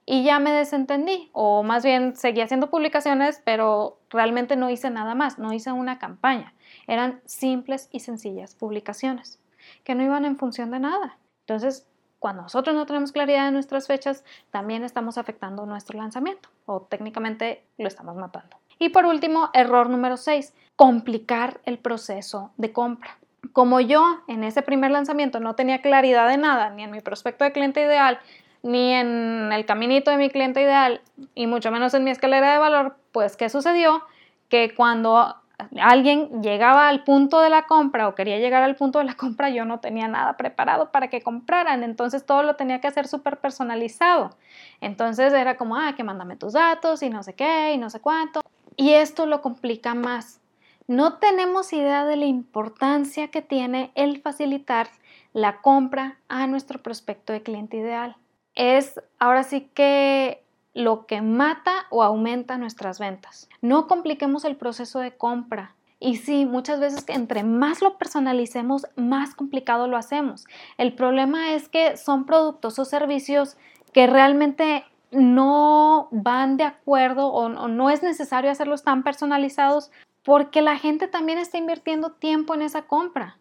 Y 0.05 0.23
ya 0.23 0.39
me 0.39 0.51
desentendí. 0.51 1.29
O 1.33 1.63
más 1.63 1.83
bien 1.83 2.15
seguí 2.15 2.39
haciendo 2.39 2.69
publicaciones, 2.69 3.41
pero 3.43 3.99
realmente 4.09 4.55
no 4.55 4.69
hice 4.69 4.89
nada 4.89 5.13
más. 5.13 5.37
No 5.39 5.51
hice 5.51 5.73
una 5.73 5.99
campaña. 5.99 6.53
Eran 6.87 7.21
simples 7.25 7.89
y 7.91 7.99
sencillas 7.99 8.55
publicaciones 8.55 9.41
que 9.83 9.95
no 9.95 10.03
iban 10.03 10.23
en 10.23 10.37
función 10.37 10.71
de 10.71 10.79
nada. 10.79 11.17
Entonces, 11.41 11.87
cuando 12.19 12.43
nosotros 12.43 12.75
no 12.75 12.85
tenemos 12.85 13.11
claridad 13.11 13.45
de 13.45 13.51
nuestras 13.51 13.87
fechas, 13.87 14.23
también 14.51 14.83
estamos 14.83 15.17
afectando 15.17 15.65
nuestro 15.65 15.97
lanzamiento 15.97 16.49
o 16.65 16.81
técnicamente 16.81 17.63
lo 17.77 17.87
estamos 17.87 18.15
matando. 18.15 18.57
Y 18.79 18.89
por 18.89 19.05
último, 19.05 19.49
error 19.53 19.89
número 19.89 20.17
6, 20.17 20.53
complicar 20.75 21.61
el 21.65 21.77
proceso 21.77 22.51
de 22.57 22.73
compra. 22.73 23.17
Como 23.53 23.79
yo 23.79 24.03
en 24.27 24.43
ese 24.43 24.61
primer 24.61 24.91
lanzamiento 24.91 25.39
no 25.39 25.55
tenía 25.55 25.81
claridad 25.81 26.27
de 26.27 26.37
nada, 26.37 26.71
ni 26.71 26.83
en 26.83 26.91
mi 26.91 27.01
prospecto 27.01 27.43
de 27.43 27.51
cliente 27.51 27.81
ideal, 27.81 28.19
ni 28.63 28.93
en 28.93 29.51
el 29.53 29.65
caminito 29.65 30.09
de 30.11 30.17
mi 30.17 30.29
cliente 30.29 30.61
ideal, 30.61 31.01
y 31.35 31.47
mucho 31.47 31.71
menos 31.71 31.93
en 31.93 32.03
mi 32.03 32.11
escalera 32.11 32.51
de 32.51 32.57
valor, 32.57 32.97
pues 33.11 33.37
¿qué 33.37 33.49
sucedió? 33.49 34.03
Que 34.49 34.73
cuando 34.73 35.35
alguien 35.81 36.41
llegaba 36.41 36.87
al 36.87 37.03
punto 37.03 37.41
de 37.41 37.49
la 37.49 37.65
compra 37.65 38.07
o 38.07 38.15
quería 38.15 38.39
llegar 38.39 38.63
al 38.63 38.75
punto 38.75 38.99
de 38.99 39.05
la 39.05 39.15
compra, 39.15 39.49
yo 39.49 39.65
no 39.65 39.79
tenía 39.79 40.07
nada 40.07 40.37
preparado 40.37 40.91
para 40.91 41.09
que 41.09 41.21
compraran, 41.21 41.83
entonces 41.83 42.25
todo 42.25 42.43
lo 42.43 42.55
tenía 42.55 42.81
que 42.81 42.87
hacer 42.87 43.07
súper 43.07 43.37
personalizado. 43.37 44.35
Entonces 44.81 45.33
era 45.33 45.57
como, 45.57 45.75
ah, 45.77 45.93
que 45.95 46.03
mándame 46.03 46.35
tus 46.35 46.53
datos 46.53 47.01
y 47.03 47.09
no 47.09 47.23
sé 47.23 47.33
qué 47.33 47.73
y 47.73 47.77
no 47.77 47.89
sé 47.89 47.99
cuánto. 47.99 48.41
Y 48.77 48.93
esto 48.93 49.25
lo 49.25 49.41
complica 49.41 49.93
más. 49.95 50.41
No 50.87 51.17
tenemos 51.17 51.73
idea 51.73 52.05
de 52.05 52.15
la 52.15 52.25
importancia 52.25 53.29
que 53.29 53.41
tiene 53.41 53.91
el 53.95 54.21
facilitar 54.21 54.87
la 55.33 55.61
compra 55.61 56.19
a 56.27 56.45
nuestro 56.47 56.81
prospecto 56.81 57.33
de 57.33 57.41
cliente 57.41 57.77
ideal. 57.77 58.17
Es 58.53 59.01
ahora 59.19 59.43
sí 59.43 59.69
que 59.73 60.44
lo 60.75 61.07
que 61.07 61.21
mata 61.21 61.87
o 61.89 62.03
aumenta 62.03 62.59
nuestras 62.59 62.99
ventas. 62.99 63.49
No 63.61 63.87
compliquemos 63.87 64.45
el 64.45 64.57
proceso 64.57 64.99
de 64.99 65.15
compra. 65.15 65.73
Y 65.99 66.17
sí, 66.17 66.45
muchas 66.45 66.81
veces 66.81 67.05
entre 67.07 67.43
más 67.43 67.81
lo 67.81 67.97
personalicemos, 67.97 68.85
más 68.95 69.33
complicado 69.33 69.87
lo 69.87 69.97
hacemos. 69.97 70.45
El 70.77 70.93
problema 70.93 71.53
es 71.53 71.69
que 71.69 71.97
son 71.97 72.25
productos 72.25 72.77
o 72.77 72.85
servicios 72.85 73.57
que 73.93 74.05
realmente 74.05 74.83
no 75.11 76.09
van 76.11 76.57
de 76.57 76.65
acuerdo 76.65 77.29
o, 77.29 77.47
no 77.49 77.89
es 77.89 78.03
necesario 78.03 78.51
hacerlos 78.51 78.83
tan 78.83 79.03
personalizados 79.03 79.91
porque 80.23 80.61
la 80.61 80.77
gente 80.77 81.07
también 81.07 81.37
está 81.37 81.57
invirtiendo 81.57 82.11
tiempo 82.11 82.53
en 82.53 82.61
esa 82.61 82.81
compra. 82.81 83.37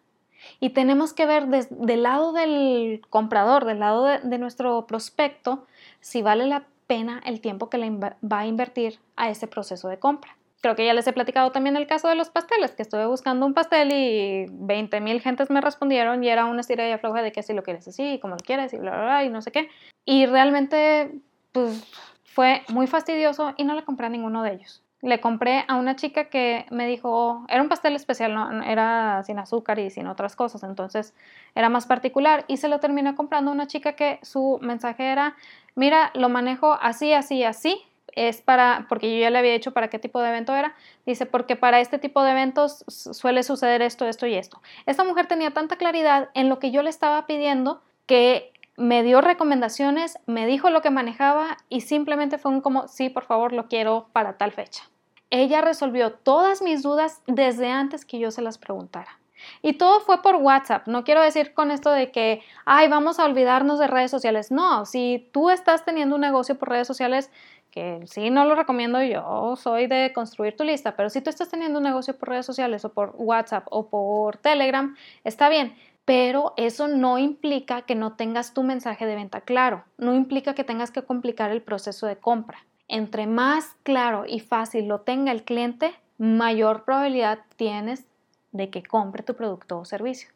Y 0.59 0.69
tenemos 0.69 1.11
que 1.11 1.25
ver 1.25 1.47
del 1.47 2.03
lado 2.03 2.31
del 2.31 3.01
comprador, 3.09 3.65
del 3.65 3.79
lado 3.79 4.05
de, 4.05 4.37
nuestro 4.37 4.85
prospecto, 4.85 5.65
si 5.99 6.21
vale 6.21 6.45
la 6.45 6.63
pena 6.87 7.21
el 7.25 7.41
tiempo 7.41 7.69
que 7.69 7.77
le 7.77 7.89
va 7.91 8.39
a 8.39 8.45
invertir 8.45 8.99
a 9.15 9.29
ese 9.29 9.47
proceso 9.47 9.87
de 9.89 9.99
compra. 9.99 10.35
Creo 10.61 10.75
que 10.75 10.85
ya 10.85 10.93
les 10.93 11.05
he 11.05 11.13
platicado 11.13 11.51
también 11.51 11.77
el 11.77 11.85
caso 11.85 12.07
de 12.07 12.15
los 12.15 12.29
pasteles, 12.29 12.71
que 12.71 12.81
estuve 12.81 13.05
buscando 13.05 13.45
un 13.45 13.53
pastel 13.53 13.91
y 13.91 14.47
20 14.49 14.99
mil 14.99 15.21
gentes 15.21 15.51
me 15.51 15.61
respondieron 15.61 16.23
y 16.23 16.29
era 16.29 16.45
una 16.45 16.61
estira 16.61 16.87
y 16.89 16.91
afloja 16.91 17.21
de 17.21 17.31
que 17.31 17.43
si 17.43 17.53
lo 17.53 17.61
quieres 17.61 17.87
así, 17.87 18.17
como 18.19 18.35
lo 18.35 18.43
quieres 18.43 18.73
y 18.73 18.77
bla, 18.77 18.91
bla, 18.91 19.03
bla, 19.03 19.23
y 19.25 19.29
no 19.29 19.41
sé 19.41 19.51
qué. 19.51 19.69
Y 20.05 20.25
realmente, 20.25 21.11
pues 21.51 21.83
fue 22.23 22.63
muy 22.69 22.87
fastidioso 22.87 23.53
y 23.57 23.63
no 23.63 23.75
le 23.75 23.83
compré 23.83 24.07
a 24.07 24.09
ninguno 24.09 24.41
de 24.41 24.53
ellos. 24.53 24.84
Le 25.05 25.21
compré 25.21 25.65
a 25.67 25.75
una 25.75 25.95
chica 25.95 26.29
que 26.29 26.65
me 26.71 26.87
dijo, 26.87 27.45
era 27.47 27.61
un 27.61 27.69
pastel 27.69 27.95
especial, 27.95 28.33
no, 28.33 28.63
era 28.63 29.21
sin 29.23 29.37
azúcar 29.37 29.77
y 29.77 29.91
sin 29.91 30.07
otras 30.07 30.35
cosas, 30.35 30.63
entonces 30.63 31.13
era 31.53 31.69
más 31.69 31.85
particular 31.85 32.43
y 32.47 32.57
se 32.57 32.69
lo 32.69 32.79
terminé 32.79 33.13
comprando 33.13 33.51
a 33.51 33.53
una 33.53 33.67
chica 33.67 33.93
que 33.93 34.17
su 34.23 34.57
mensaje 34.61 35.05
era, 35.11 35.35
mira, 35.75 36.09
lo 36.15 36.27
manejo 36.27 36.73
así, 36.81 37.13
así, 37.13 37.43
así, 37.43 37.79
es 38.15 38.41
para, 38.41 38.87
porque 38.89 39.13
yo 39.13 39.21
ya 39.21 39.29
le 39.29 39.37
había 39.37 39.51
dicho 39.53 39.73
para 39.73 39.89
qué 39.89 39.99
tipo 39.99 40.21
de 40.21 40.29
evento 40.29 40.55
era, 40.55 40.73
dice, 41.05 41.27
porque 41.27 41.55
para 41.55 41.79
este 41.81 41.99
tipo 41.99 42.23
de 42.23 42.31
eventos 42.31 42.83
suele 42.87 43.43
suceder 43.43 43.83
esto, 43.83 44.07
esto 44.07 44.25
y 44.25 44.33
esto. 44.33 44.61
Esta 44.87 45.03
mujer 45.03 45.27
tenía 45.27 45.51
tanta 45.51 45.75
claridad 45.75 46.29
en 46.33 46.49
lo 46.49 46.57
que 46.57 46.71
yo 46.71 46.81
le 46.81 46.89
estaba 46.89 47.27
pidiendo 47.27 47.83
que 48.07 48.53
me 48.77 49.03
dio 49.03 49.21
recomendaciones, 49.21 50.17
me 50.25 50.47
dijo 50.47 50.69
lo 50.69 50.81
que 50.81 50.89
manejaba 50.89 51.57
y 51.69 51.81
simplemente 51.81 52.37
fue 52.37 52.51
un 52.51 52.61
como, 52.61 52.87
sí, 52.87 53.09
por 53.09 53.23
favor, 53.23 53.53
lo 53.53 53.67
quiero 53.67 54.07
para 54.11 54.37
tal 54.37 54.51
fecha. 54.51 54.83
Ella 55.29 55.61
resolvió 55.61 56.13
todas 56.13 56.61
mis 56.61 56.83
dudas 56.83 57.21
desde 57.27 57.69
antes 57.71 58.05
que 58.05 58.19
yo 58.19 58.31
se 58.31 58.41
las 58.41 58.57
preguntara. 58.57 59.19
Y 59.61 59.73
todo 59.73 59.99
fue 59.99 60.21
por 60.21 60.35
WhatsApp. 60.35 60.87
No 60.87 61.03
quiero 61.03 61.21
decir 61.21 61.53
con 61.53 61.71
esto 61.71 61.91
de 61.91 62.11
que, 62.11 62.41
ay, 62.65 62.87
vamos 62.87 63.19
a 63.19 63.25
olvidarnos 63.25 63.79
de 63.79 63.87
redes 63.87 64.11
sociales. 64.11 64.51
No, 64.51 64.85
si 64.85 65.29
tú 65.33 65.49
estás 65.49 65.85
teniendo 65.85 66.15
un 66.15 66.21
negocio 66.21 66.57
por 66.57 66.69
redes 66.69 66.87
sociales, 66.87 67.31
que 67.71 68.01
sí 68.05 68.29
no 68.29 68.45
lo 68.45 68.55
recomiendo 68.55 69.03
yo, 69.03 69.55
soy 69.57 69.87
de 69.87 70.13
construir 70.13 70.55
tu 70.55 70.63
lista, 70.63 70.95
pero 70.95 71.09
si 71.09 71.19
tú 71.19 71.29
estás 71.29 71.49
teniendo 71.49 71.79
un 71.79 71.83
negocio 71.83 72.17
por 72.17 72.29
redes 72.29 72.45
sociales 72.45 72.85
o 72.85 72.93
por 72.93 73.13
WhatsApp 73.17 73.67
o 73.69 73.89
por 73.89 74.37
Telegram, 74.37 74.95
está 75.23 75.49
bien. 75.49 75.75
Pero 76.05 76.53
eso 76.55 76.87
no 76.87 77.17
implica 77.17 77.81
que 77.81 77.95
no 77.95 78.13
tengas 78.13 78.53
tu 78.53 78.63
mensaje 78.63 79.05
de 79.05 79.15
venta 79.15 79.41
claro, 79.41 79.83
no 79.97 80.13
implica 80.15 80.53
que 80.53 80.63
tengas 80.63 80.91
que 80.91 81.01
complicar 81.01 81.51
el 81.51 81.63
proceso 81.63 82.05
de 82.07 82.15
compra. 82.15 82.63
Entre 82.87 83.27
más 83.27 83.75
claro 83.83 84.25
y 84.27 84.39
fácil 84.39 84.87
lo 84.87 85.01
tenga 85.01 85.31
el 85.31 85.43
cliente, 85.43 85.95
mayor 86.17 86.83
probabilidad 86.83 87.39
tienes 87.55 88.05
de 88.51 88.69
que 88.69 88.83
compre 88.83 89.23
tu 89.23 89.35
producto 89.35 89.79
o 89.79 89.85
servicio. 89.85 90.29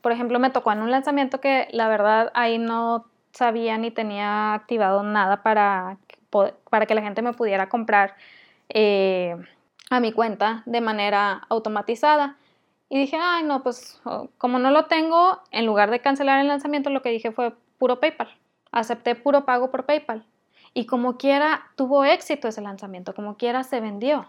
Por 0.00 0.12
ejemplo, 0.12 0.38
me 0.38 0.50
tocó 0.50 0.70
en 0.72 0.82
un 0.82 0.90
lanzamiento 0.90 1.40
que 1.40 1.68
la 1.72 1.88
verdad 1.88 2.30
ahí 2.34 2.58
no 2.58 3.06
sabía 3.32 3.78
ni 3.78 3.90
tenía 3.90 4.54
activado 4.54 5.02
nada 5.02 5.42
para, 5.42 5.98
para 6.70 6.86
que 6.86 6.94
la 6.94 7.02
gente 7.02 7.22
me 7.22 7.32
pudiera 7.32 7.68
comprar 7.68 8.14
eh, 8.68 9.34
a 9.90 10.00
mi 10.00 10.12
cuenta 10.12 10.62
de 10.66 10.80
manera 10.80 11.46
automatizada. 11.48 12.36
Y 12.88 12.98
dije, 12.98 13.16
ay, 13.20 13.44
no, 13.44 13.62
pues 13.62 14.00
como 14.38 14.58
no 14.58 14.70
lo 14.70 14.84
tengo, 14.86 15.40
en 15.50 15.66
lugar 15.66 15.90
de 15.90 16.00
cancelar 16.00 16.40
el 16.40 16.48
lanzamiento, 16.48 16.90
lo 16.90 17.02
que 17.02 17.10
dije 17.10 17.32
fue 17.32 17.54
puro 17.78 17.98
PayPal. 17.98 18.28
Acepté 18.70 19.14
puro 19.14 19.44
pago 19.44 19.70
por 19.70 19.84
PayPal. 19.84 20.24
Y 20.74 20.86
como 20.86 21.16
quiera, 21.16 21.62
tuvo 21.76 22.04
éxito 22.04 22.48
ese 22.48 22.60
lanzamiento, 22.60 23.14
como 23.14 23.36
quiera 23.36 23.62
se 23.62 23.80
vendió. 23.80 24.28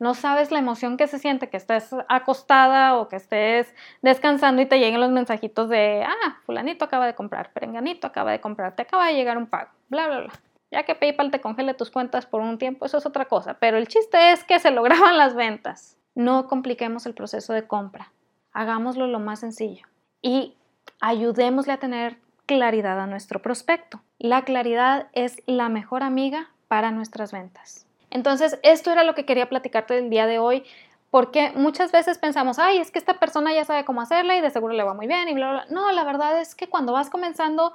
No 0.00 0.14
sabes 0.14 0.50
la 0.50 0.58
emoción 0.58 0.96
que 0.96 1.06
se 1.06 1.20
siente 1.20 1.48
que 1.48 1.56
estés 1.56 1.94
acostada 2.08 2.96
o 2.96 3.08
que 3.08 3.16
estés 3.16 3.72
descansando 4.02 4.60
y 4.60 4.66
te 4.66 4.80
lleguen 4.80 5.00
los 5.00 5.10
mensajitos 5.10 5.68
de, 5.68 6.04
ah, 6.04 6.40
fulanito 6.44 6.84
acaba 6.84 7.06
de 7.06 7.14
comprar, 7.14 7.52
perenganito 7.52 8.08
acaba 8.08 8.32
de 8.32 8.40
comprar, 8.40 8.74
te 8.74 8.82
acaba 8.82 9.06
de 9.06 9.14
llegar 9.14 9.38
un 9.38 9.46
pago, 9.46 9.70
bla, 9.88 10.08
bla, 10.08 10.20
bla. 10.20 10.32
Ya 10.72 10.82
que 10.82 10.96
PayPal 10.96 11.30
te 11.30 11.40
congele 11.40 11.74
tus 11.74 11.92
cuentas 11.92 12.26
por 12.26 12.40
un 12.40 12.58
tiempo, 12.58 12.84
eso 12.84 12.98
es 12.98 13.06
otra 13.06 13.26
cosa. 13.26 13.54
Pero 13.60 13.76
el 13.76 13.86
chiste 13.86 14.32
es 14.32 14.42
que 14.42 14.58
se 14.58 14.70
lograban 14.72 15.16
las 15.16 15.36
ventas. 15.36 15.96
No 16.16 16.48
compliquemos 16.48 17.06
el 17.06 17.14
proceso 17.14 17.52
de 17.52 17.68
compra. 17.68 18.12
Hagámoslo 18.52 19.06
lo 19.06 19.20
más 19.20 19.40
sencillo. 19.40 19.86
Y 20.20 20.56
ayudémosle 21.00 21.74
a 21.74 21.78
tener 21.78 22.18
claridad 22.46 23.00
a 23.00 23.06
nuestro 23.06 23.40
prospecto. 23.40 24.00
La 24.18 24.42
claridad 24.44 25.08
es 25.12 25.42
la 25.46 25.68
mejor 25.68 26.02
amiga 26.02 26.50
para 26.68 26.90
nuestras 26.90 27.32
ventas. 27.32 27.86
Entonces, 28.10 28.58
esto 28.62 28.90
era 28.90 29.04
lo 29.04 29.14
que 29.14 29.24
quería 29.24 29.48
platicarte 29.48 29.98
el 29.98 30.10
día 30.10 30.26
de 30.26 30.38
hoy, 30.38 30.64
porque 31.10 31.52
muchas 31.54 31.92
veces 31.92 32.18
pensamos, 32.18 32.58
ay, 32.58 32.78
es 32.78 32.90
que 32.90 32.98
esta 32.98 33.18
persona 33.20 33.52
ya 33.52 33.64
sabe 33.64 33.84
cómo 33.84 34.00
hacerla 34.00 34.36
y 34.36 34.40
de 34.40 34.50
seguro 34.50 34.74
le 34.74 34.82
va 34.82 34.94
muy 34.94 35.06
bien 35.06 35.28
y 35.28 35.34
bla, 35.34 35.50
bla. 35.52 35.66
No, 35.70 35.90
la 35.92 36.04
verdad 36.04 36.40
es 36.40 36.54
que 36.54 36.68
cuando 36.68 36.92
vas 36.92 37.10
comenzando, 37.10 37.72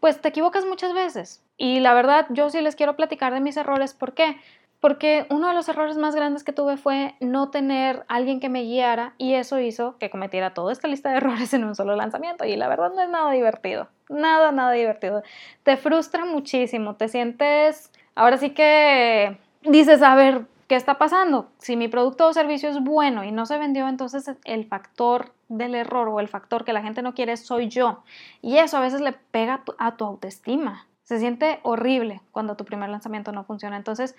pues 0.00 0.20
te 0.20 0.28
equivocas 0.28 0.64
muchas 0.64 0.92
veces. 0.92 1.42
Y 1.56 1.80
la 1.80 1.94
verdad, 1.94 2.26
yo 2.30 2.50
sí 2.50 2.60
les 2.60 2.76
quiero 2.76 2.96
platicar 2.96 3.32
de 3.32 3.40
mis 3.40 3.56
errores. 3.56 3.94
¿Por 3.94 4.14
qué? 4.14 4.36
Porque 4.80 5.26
uno 5.30 5.48
de 5.48 5.54
los 5.54 5.68
errores 5.68 5.96
más 5.96 6.14
grandes 6.14 6.44
que 6.44 6.52
tuve 6.52 6.76
fue 6.76 7.14
no 7.20 7.50
tener 7.50 8.04
alguien 8.06 8.38
que 8.38 8.48
me 8.48 8.62
guiara 8.62 9.14
y 9.18 9.34
eso 9.34 9.58
hizo 9.58 9.98
que 9.98 10.08
cometiera 10.08 10.54
toda 10.54 10.72
esta 10.72 10.86
lista 10.86 11.10
de 11.10 11.16
errores 11.16 11.52
en 11.52 11.64
un 11.64 11.74
solo 11.74 11.96
lanzamiento 11.96 12.44
y 12.44 12.54
la 12.54 12.68
verdad 12.68 12.92
no 12.94 13.02
es 13.02 13.08
nada 13.08 13.32
divertido, 13.32 13.88
nada, 14.08 14.52
nada 14.52 14.72
divertido. 14.72 15.22
Te 15.64 15.76
frustra 15.76 16.24
muchísimo, 16.24 16.94
te 16.94 17.08
sientes, 17.08 17.90
ahora 18.14 18.36
sí 18.36 18.50
que 18.50 19.38
dices, 19.62 20.00
a 20.02 20.14
ver, 20.14 20.46
¿qué 20.68 20.76
está 20.76 20.98
pasando? 20.98 21.50
Si 21.58 21.76
mi 21.76 21.88
producto 21.88 22.28
o 22.28 22.32
servicio 22.32 22.68
es 22.68 22.80
bueno 22.80 23.24
y 23.24 23.32
no 23.32 23.46
se 23.46 23.58
vendió, 23.58 23.88
entonces 23.88 24.30
el 24.44 24.66
factor 24.66 25.32
del 25.48 25.74
error 25.74 26.08
o 26.08 26.20
el 26.20 26.28
factor 26.28 26.64
que 26.64 26.72
la 26.72 26.82
gente 26.82 27.02
no 27.02 27.14
quiere 27.14 27.36
soy 27.36 27.68
yo. 27.68 28.04
Y 28.42 28.58
eso 28.58 28.76
a 28.76 28.80
veces 28.80 29.00
le 29.00 29.12
pega 29.12 29.62
a 29.78 29.96
tu 29.96 30.04
autoestima. 30.04 30.86
Se 31.02 31.18
siente 31.18 31.58
horrible 31.62 32.20
cuando 32.32 32.54
tu 32.54 32.66
primer 32.66 32.90
lanzamiento 32.90 33.32
no 33.32 33.44
funciona. 33.44 33.78
Entonces, 33.78 34.14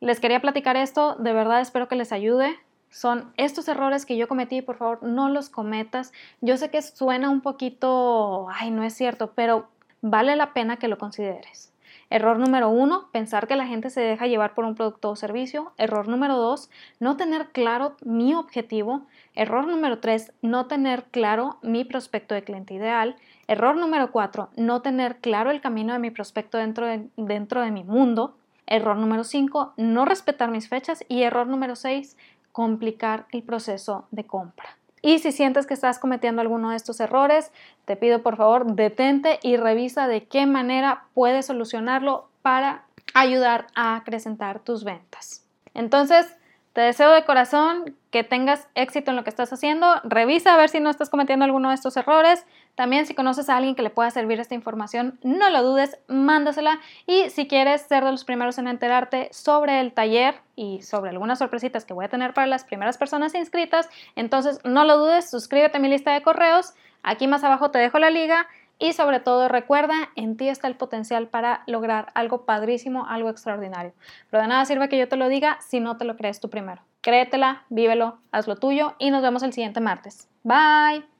les 0.00 0.20
quería 0.20 0.40
platicar 0.40 0.76
esto, 0.76 1.14
de 1.16 1.32
verdad 1.32 1.60
espero 1.60 1.88
que 1.88 1.96
les 1.96 2.12
ayude. 2.12 2.58
Son 2.90 3.32
estos 3.36 3.68
errores 3.68 4.04
que 4.04 4.16
yo 4.16 4.26
cometí, 4.26 4.62
por 4.62 4.76
favor, 4.76 5.02
no 5.02 5.28
los 5.28 5.48
cometas. 5.48 6.12
Yo 6.40 6.56
sé 6.56 6.70
que 6.70 6.82
suena 6.82 7.30
un 7.30 7.40
poquito, 7.40 8.48
ay, 8.50 8.70
no 8.70 8.82
es 8.82 8.94
cierto, 8.94 9.32
pero 9.34 9.68
vale 10.02 10.34
la 10.34 10.52
pena 10.52 10.76
que 10.76 10.88
lo 10.88 10.98
consideres. 10.98 11.72
Error 12.12 12.40
número 12.40 12.68
uno, 12.70 13.08
pensar 13.12 13.46
que 13.46 13.54
la 13.54 13.68
gente 13.68 13.88
se 13.88 14.00
deja 14.00 14.26
llevar 14.26 14.54
por 14.54 14.64
un 14.64 14.74
producto 14.74 15.10
o 15.10 15.16
servicio. 15.16 15.72
Error 15.78 16.08
número 16.08 16.36
dos, 16.36 16.68
no 16.98 17.16
tener 17.16 17.50
claro 17.50 17.94
mi 18.04 18.34
objetivo. 18.34 19.02
Error 19.36 19.68
número 19.68 20.00
tres, 20.00 20.32
no 20.42 20.66
tener 20.66 21.04
claro 21.04 21.58
mi 21.62 21.84
prospecto 21.84 22.34
de 22.34 22.42
cliente 22.42 22.74
ideal. 22.74 23.14
Error 23.46 23.76
número 23.76 24.10
cuatro, 24.10 24.50
no 24.56 24.82
tener 24.82 25.18
claro 25.18 25.52
el 25.52 25.60
camino 25.60 25.92
de 25.92 26.00
mi 26.00 26.10
prospecto 26.10 26.58
dentro 26.58 26.84
de, 26.86 27.08
dentro 27.16 27.60
de 27.60 27.70
mi 27.70 27.84
mundo. 27.84 28.34
Error 28.70 28.96
número 28.96 29.24
cinco, 29.24 29.74
no 29.76 30.06
respetar 30.06 30.50
mis 30.50 30.68
fechas. 30.68 31.04
Y 31.08 31.22
error 31.24 31.46
número 31.46 31.76
seis, 31.76 32.16
complicar 32.52 33.26
el 33.32 33.42
proceso 33.42 34.06
de 34.10 34.24
compra. 34.24 34.78
Y 35.02 35.18
si 35.18 35.32
sientes 35.32 35.66
que 35.66 35.74
estás 35.74 35.98
cometiendo 35.98 36.40
alguno 36.40 36.70
de 36.70 36.76
estos 36.76 37.00
errores, 37.00 37.52
te 37.84 37.96
pido 37.96 38.22
por 38.22 38.36
favor 38.36 38.74
detente 38.74 39.38
y 39.42 39.56
revisa 39.56 40.08
de 40.08 40.24
qué 40.24 40.46
manera 40.46 41.04
puedes 41.14 41.46
solucionarlo 41.46 42.28
para 42.42 42.84
ayudar 43.14 43.66
a 43.74 43.96
acrecentar 43.96 44.60
tus 44.60 44.84
ventas. 44.84 45.46
Entonces, 45.74 46.36
te 46.72 46.82
deseo 46.82 47.10
de 47.10 47.24
corazón 47.24 47.96
que 48.10 48.22
tengas 48.24 48.68
éxito 48.74 49.10
en 49.10 49.16
lo 49.16 49.24
que 49.24 49.30
estás 49.30 49.52
haciendo. 49.52 49.86
Revisa 50.04 50.54
a 50.54 50.56
ver 50.56 50.68
si 50.68 50.80
no 50.80 50.90
estás 50.90 51.10
cometiendo 51.10 51.44
alguno 51.44 51.70
de 51.70 51.74
estos 51.74 51.96
errores. 51.96 52.46
También 52.74 53.06
si 53.06 53.14
conoces 53.14 53.48
a 53.48 53.56
alguien 53.56 53.74
que 53.74 53.82
le 53.82 53.90
pueda 53.90 54.10
servir 54.10 54.40
esta 54.40 54.54
información, 54.54 55.18
no 55.22 55.50
lo 55.50 55.62
dudes, 55.62 55.98
mándasela. 56.08 56.80
Y 57.06 57.30
si 57.30 57.46
quieres 57.46 57.82
ser 57.82 58.04
de 58.04 58.10
los 58.10 58.24
primeros 58.24 58.58
en 58.58 58.68
enterarte 58.68 59.28
sobre 59.32 59.80
el 59.80 59.92
taller 59.92 60.36
y 60.56 60.82
sobre 60.82 61.10
algunas 61.10 61.38
sorpresitas 61.38 61.84
que 61.84 61.94
voy 61.94 62.04
a 62.04 62.08
tener 62.08 62.34
para 62.34 62.46
las 62.46 62.64
primeras 62.64 62.98
personas 62.98 63.34
inscritas, 63.34 63.88
entonces 64.16 64.60
no 64.64 64.84
lo 64.84 64.98
dudes, 64.98 65.30
suscríbete 65.30 65.76
a 65.76 65.80
mi 65.80 65.88
lista 65.88 66.12
de 66.12 66.22
correos. 66.22 66.74
Aquí 67.02 67.26
más 67.26 67.44
abajo 67.44 67.70
te 67.70 67.78
dejo 67.78 67.98
la 67.98 68.10
liga 68.10 68.46
y 68.80 68.94
sobre 68.94 69.20
todo 69.20 69.46
recuerda, 69.48 70.08
en 70.16 70.38
ti 70.38 70.48
está 70.48 70.66
el 70.66 70.74
potencial 70.74 71.28
para 71.28 71.62
lograr 71.66 72.10
algo 72.14 72.46
padrísimo, 72.46 73.06
algo 73.06 73.28
extraordinario. 73.28 73.92
Pero 74.30 74.42
de 74.42 74.48
nada 74.48 74.64
sirve 74.64 74.88
que 74.88 74.98
yo 74.98 75.06
te 75.06 75.16
lo 75.16 75.28
diga 75.28 75.58
si 75.60 75.80
no 75.80 75.98
te 75.98 76.06
lo 76.06 76.16
crees 76.16 76.40
tú 76.40 76.48
primero. 76.48 76.80
Créetela, 77.02 77.64
vívelo, 77.68 78.18
haz 78.32 78.48
lo 78.48 78.56
tuyo 78.56 78.94
y 78.98 79.10
nos 79.10 79.22
vemos 79.22 79.42
el 79.42 79.52
siguiente 79.52 79.80
martes. 79.80 80.28
Bye. 80.42 81.19